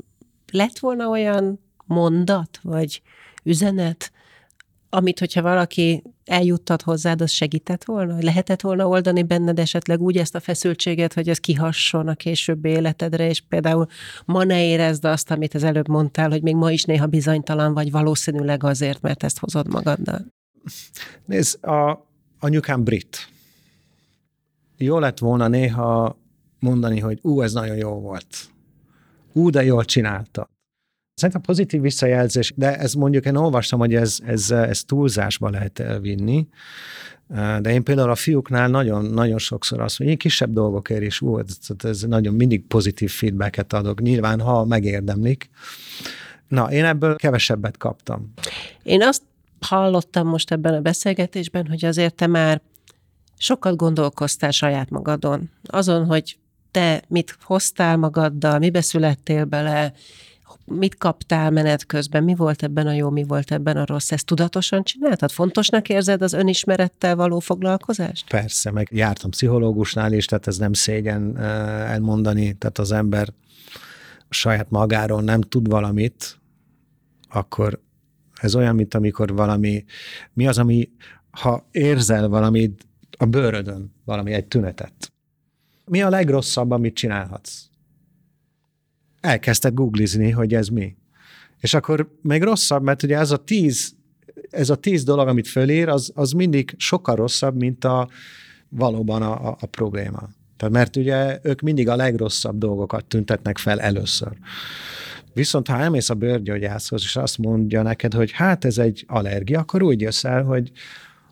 [0.52, 3.02] lett volna olyan mondat, vagy
[3.42, 4.12] üzenet,
[4.90, 8.16] amit, hogyha valaki eljuttat hozzád, az segített volna?
[8.20, 13.28] Lehetett volna oldani benned esetleg úgy ezt a feszültséget, hogy ez kihasson a későbbi életedre,
[13.28, 13.86] és például
[14.24, 17.90] ma ne érezd azt, amit az előbb mondtál, hogy még ma is néha bizonytalan vagy,
[17.90, 20.26] valószínűleg azért, mert ezt hozod magaddal.
[21.24, 22.06] Nézd, a
[22.38, 23.28] anyukám brit.
[24.76, 26.24] Jó lett volna néha
[26.58, 28.26] mondani, hogy ú, ez nagyon jó volt.
[29.32, 30.48] Ú, de jól csinálta.
[31.14, 36.48] Szerintem pozitív visszajelzés, de ez mondjuk én olvastam, hogy ez, ez, ez túlzásba lehet elvinni,
[37.60, 41.38] de én például a fiúknál nagyon, nagyon sokszor azt mondom, hogy kisebb dolgokért is, ú,
[41.38, 45.50] ez, ez nagyon mindig pozitív feedbacket adok, nyilván, ha megérdemlik.
[46.48, 48.32] Na, én ebből kevesebbet kaptam.
[48.82, 49.22] Én azt
[49.60, 52.60] hallottam most ebben a beszélgetésben, hogy azért te már
[53.38, 55.50] sokat gondolkoztál saját magadon.
[55.64, 56.38] Azon, hogy
[56.76, 59.92] te mit hoztál magaddal, mibe születtél bele,
[60.64, 64.26] mit kaptál menet közben, mi volt ebben a jó, mi volt ebben a rossz, ezt
[64.26, 65.30] tudatosan csináltad?
[65.30, 68.28] Fontosnak érzed az önismerettel való foglalkozást?
[68.28, 73.28] Persze, meg jártam pszichológusnál is, tehát ez nem szégyen elmondani, tehát az ember
[74.28, 76.38] saját magáról nem tud valamit,
[77.28, 77.80] akkor
[78.40, 79.84] ez olyan, mint amikor valami,
[80.32, 80.90] mi az, ami,
[81.30, 82.86] ha érzel valamit
[83.18, 85.10] a bőrödön, valami egy tünetet.
[85.90, 87.68] Mi a legrosszabb, amit csinálhatsz?
[89.26, 90.96] elkezdted googlizni, hogy ez mi.
[91.60, 93.94] És akkor még rosszabb, mert ugye ez a tíz,
[94.50, 98.08] ez a tíz dolog, amit fölír, az, az mindig sokkal rosszabb, mint a
[98.68, 100.28] valóban a, a, a probléma.
[100.56, 104.32] Tehát mert ugye ők mindig a legrosszabb dolgokat tüntetnek fel először.
[105.32, 109.82] Viszont ha elmész a bőrgyógyászhoz, és azt mondja neked, hogy hát ez egy allergia, akkor
[109.82, 110.70] úgy jössz el, hogy,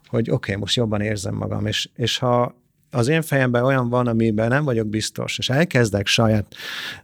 [0.07, 2.64] hogy oké, okay, most jobban érzem magam, és, és ha
[2.95, 6.55] az én fejemben olyan van, amiben nem vagyok biztos, és elkezdek saját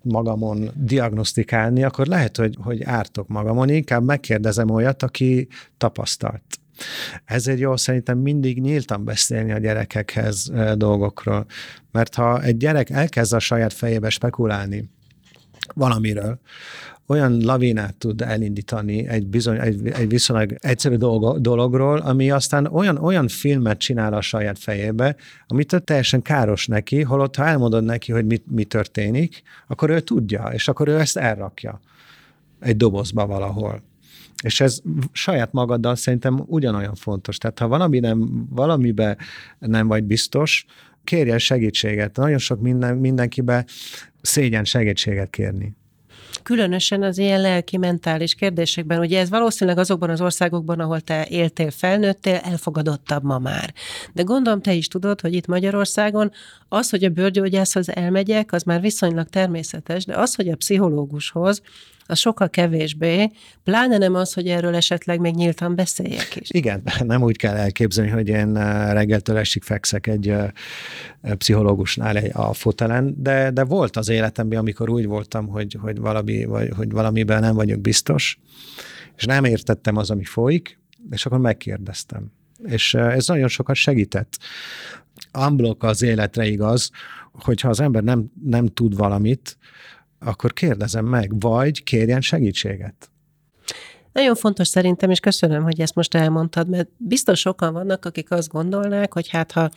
[0.03, 6.43] magamon diagnosztikálni, akkor lehet, hogy, hogy ártok magamon, inkább megkérdezem olyat, aki tapasztalt.
[7.25, 11.47] Ezért jó szerintem mindig nyíltan beszélni a gyerekekhez dolgokról,
[11.93, 14.91] mert ha egy gyerek elkezd a saját fejébe spekulálni
[15.75, 16.41] valamiről,
[17.11, 22.97] olyan lavinát tud elindítani egy, bizony, egy, egy viszonylag egyszerű dolgo, dologról, ami aztán olyan,
[22.97, 28.27] olyan filmet csinál a saját fejébe, amit teljesen káros neki, holott ha elmondod neki, hogy
[28.27, 31.81] mi, mi történik, akkor ő tudja, és akkor ő ezt elrakja
[32.61, 33.83] egy dobozba valahol.
[34.43, 34.81] És ez
[35.13, 37.39] saját magaddal szerintem ugyanolyan fontos.
[37.39, 39.17] Tehát ha valami nem, valamibe
[39.59, 40.65] nem vagy biztos,
[41.05, 42.17] kérjen segítséget.
[42.17, 43.65] Nagyon sok minden, mindenkibe
[44.23, 45.79] szégyen segítséget kérni
[46.51, 48.99] különösen az ilyen lelki-mentális kérdésekben.
[49.01, 53.75] Ugye ez valószínűleg azokban az országokban, ahol te éltél, felnőttél, elfogadottabb ma már.
[54.13, 56.31] De gondolom te is tudod, hogy itt Magyarországon
[56.69, 61.63] az, hogy a bőrgyógyászhoz elmegyek, az már viszonylag természetes, de az, hogy a pszichológushoz,
[62.11, 63.31] az sokkal kevésbé,
[63.65, 66.49] pláne nem az, hogy erről esetleg még nyíltan beszéljek is.
[66.51, 70.51] Igen, nem úgy kell elképzelni, hogy én eh, reggeltől esig fekszek egy eh,
[71.23, 76.73] pszichológusnál a fotelen, de, de volt az életemben, amikor úgy voltam, hogy, hogy, valami, vagy,
[76.77, 78.39] hogy valamiben nem vagyok biztos,
[79.17, 80.79] és nem értettem az, ami folyik,
[81.11, 82.33] és akkor megkérdeztem.
[82.65, 84.39] És eh, ez nagyon sokat segített.
[85.39, 86.91] Unblock az életre igaz,
[87.33, 89.59] hogyha az ember nem, nem tud valamit,
[90.21, 93.11] akkor kérdezem meg, vagy kérjen segítséget.
[94.13, 98.49] Nagyon fontos szerintem, és köszönöm, hogy ezt most elmondtad, mert biztos sokan vannak, akik azt
[98.49, 99.71] gondolnák, hogy hát ha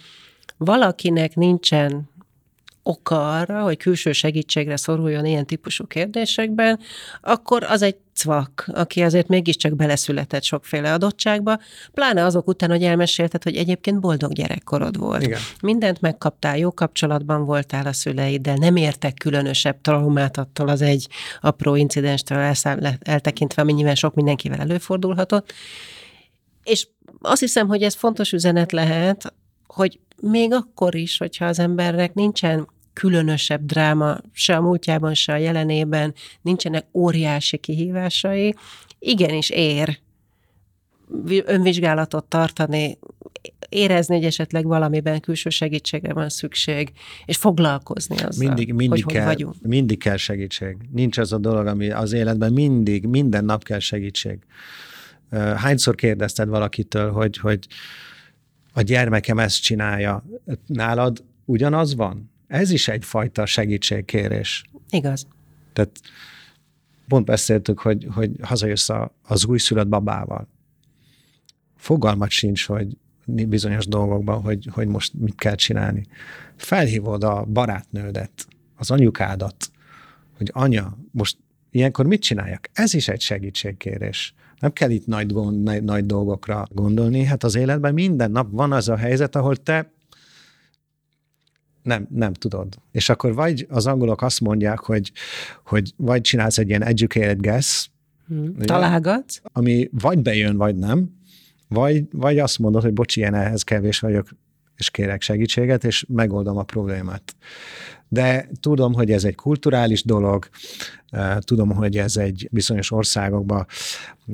[0.57, 2.09] valakinek nincsen
[2.83, 6.79] oka arra, hogy külső segítségre szoruljon ilyen típusú kérdésekben,
[7.21, 11.59] akkor az egy cvak, aki azért mégiscsak beleszületett sokféle adottságba,
[11.93, 15.23] pláne azok után, hogy elmesélted, hogy egyébként boldog gyerekkorod volt.
[15.23, 15.39] Igen.
[15.61, 21.07] Mindent megkaptál, jó kapcsolatban voltál a szüleiddel, nem értek különösebb traumát attól az egy
[21.41, 22.53] apró incidenstől
[22.99, 25.53] eltekintve, ami nyilván sok mindenkivel előfordulhatott.
[26.63, 26.87] És
[27.21, 29.33] azt hiszem, hogy ez fontos üzenet lehet,
[29.67, 35.37] hogy még akkor is, hogyha az embernek nincsen különösebb dráma se a múltjában, se a
[35.37, 38.55] jelenében, nincsenek óriási kihívásai,
[38.99, 39.99] igenis ér
[41.45, 42.97] önvizsgálatot tartani,
[43.69, 46.91] érezni, hogy esetleg valamiben külső segítségre van szükség,
[47.25, 49.55] és foglalkozni azzal, mindig, mindig hogy kell, hogy vagyunk.
[49.61, 50.77] Mindig kell segítség.
[50.91, 54.39] Nincs az a dolog, ami az életben mindig, minden nap kell segítség.
[55.55, 57.67] Hányszor kérdezted valakitől, hogy, hogy
[58.73, 60.25] a gyermekem ezt csinálja,
[60.67, 62.32] nálad ugyanaz van?
[62.53, 64.63] Ez is egyfajta segítségkérés.
[64.89, 65.27] Igaz.
[65.73, 66.01] Tehát
[67.07, 70.47] pont beszéltük, hogy, hogy hazajössz a, az újszülött babával.
[71.75, 76.05] Fogalmat sincs, hogy bizonyos dolgokban, hogy, hogy most mit kell csinálni.
[76.55, 79.71] Felhívod a barátnődet, az anyukádat,
[80.37, 81.37] hogy anya, most
[81.71, 82.69] ilyenkor mit csináljak?
[82.73, 84.33] Ez is egy segítségkérés.
[84.59, 87.23] Nem kell itt nagy, gond, nagy, nagy dolgokra gondolni.
[87.23, 89.92] Hát az életben minden nap van az a helyzet, ahol te
[91.83, 92.67] nem, nem tudod.
[92.91, 95.11] És akkor vagy az angolok azt mondják, hogy,
[95.65, 97.89] hogy vagy csinálsz egy ilyen educated guess,
[98.27, 98.55] hmm.
[98.57, 101.09] találgatsz, ami vagy bejön, vagy nem,
[101.67, 104.27] vagy, vagy azt mondod, hogy bocsi, én ehhez kevés vagyok,
[104.77, 107.35] és kérek segítséget, és megoldom a problémát.
[108.07, 110.49] De tudom, hogy ez egy kulturális dolog,
[111.09, 113.65] eh, tudom, hogy ez egy bizonyos országokban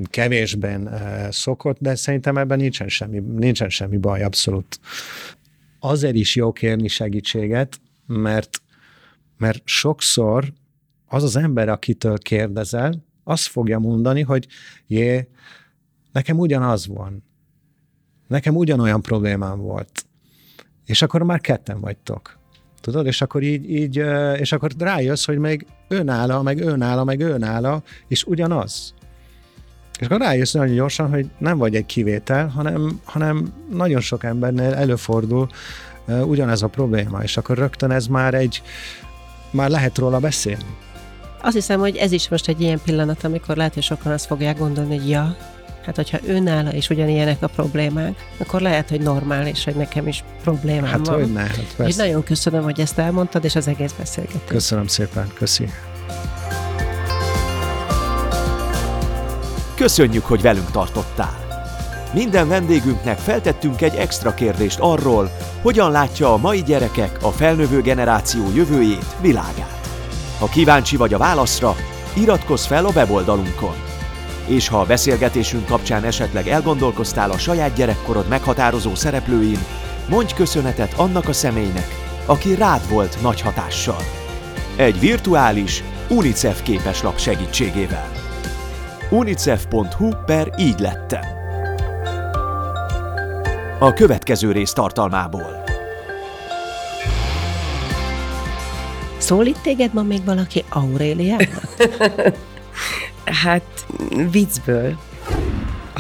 [0.03, 4.79] kevésben eh, szokott, de szerintem ebben nincsen semmi, nincsen semmi baj, abszolút.
[5.79, 8.61] Azért is jó kérni segítséget, mert,
[9.37, 10.53] mert sokszor
[11.07, 14.47] az az ember, akitől kérdezel, azt fogja mondani, hogy
[14.87, 15.27] jé,
[16.11, 17.23] nekem ugyanaz van.
[18.27, 20.05] Nekem ugyanolyan problémám volt.
[20.85, 22.39] És akkor már ketten vagytok.
[22.81, 23.95] Tudod, és akkor így, így
[24.39, 28.93] és akkor rájössz, hogy még önálló, meg önálló, meg önálló, és ugyanaz.
[29.99, 34.73] És akkor rájössz nagyon gyorsan, hogy nem vagy egy kivétel, hanem, hanem nagyon sok embernél
[34.73, 35.49] előfordul
[36.05, 38.61] ugyanez a probléma, és akkor rögtön ez már egy,
[39.51, 40.75] már lehet róla beszélni.
[41.41, 44.57] Azt hiszem, hogy ez is most egy ilyen pillanat, amikor lehet, hogy sokan azt fogják
[44.57, 45.37] gondolni, hogy ja,
[45.85, 50.91] Hát, hogyha önálló és ugyanilyenek a problémák, akkor lehet, hogy normális, hogy nekem is problémám
[50.91, 51.19] hát, van.
[51.19, 54.45] Hogy ne, hát és nagyon köszönöm, hogy ezt elmondtad, és az egész beszélgetést.
[54.47, 55.69] Köszönöm szépen, köszi.
[59.79, 61.47] Köszönjük, hogy velünk tartottál!
[62.13, 68.51] Minden vendégünknek feltettünk egy extra kérdést arról, hogyan látja a mai gyerekek a felnövő generáció
[68.55, 69.89] jövőjét, világát.
[70.39, 71.75] Ha kíváncsi vagy a válaszra,
[72.13, 73.75] iratkozz fel a weboldalunkon.
[74.45, 79.59] És ha a beszélgetésünk kapcsán esetleg elgondolkoztál a saját gyerekkorod meghatározó szereplőin,
[80.09, 81.87] mondj köszönetet annak a személynek,
[82.25, 84.03] aki rád volt nagy hatással.
[84.75, 88.18] Egy virtuális UNICEF képeslap segítségével.
[89.09, 91.21] unicef.hu per így lettem.
[93.79, 95.63] A következő rész tartalmából.
[99.17, 101.75] Szólít téged ma még valaki Auréliának?
[103.43, 103.85] Hát
[104.31, 104.97] viccből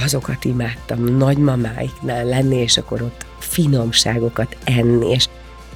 [0.03, 5.27] azokat imádtam nagymamáiknál lenni, és akkor ott finomságokat enni, és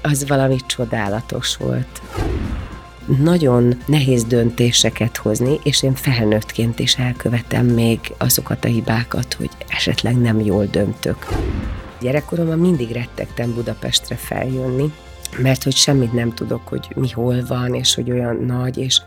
[0.01, 2.01] az valami csodálatos volt.
[3.05, 10.17] Nagyon nehéz döntéseket hozni, és én felnőttként is elkövetem még azokat a hibákat, hogy esetleg
[10.17, 11.27] nem jól döntök.
[12.01, 14.91] Gyerekkoromban mindig rettegtem Budapestre feljönni,
[15.37, 19.01] mert hogy semmit nem tudok, hogy mi hol van, és hogy olyan nagy, és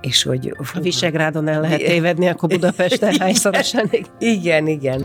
[0.00, 0.56] és hogy...
[0.74, 3.90] A Visegrádon el lehet tévedni, akkor Budapesten hányszorosan.
[4.18, 5.04] Igen, igen.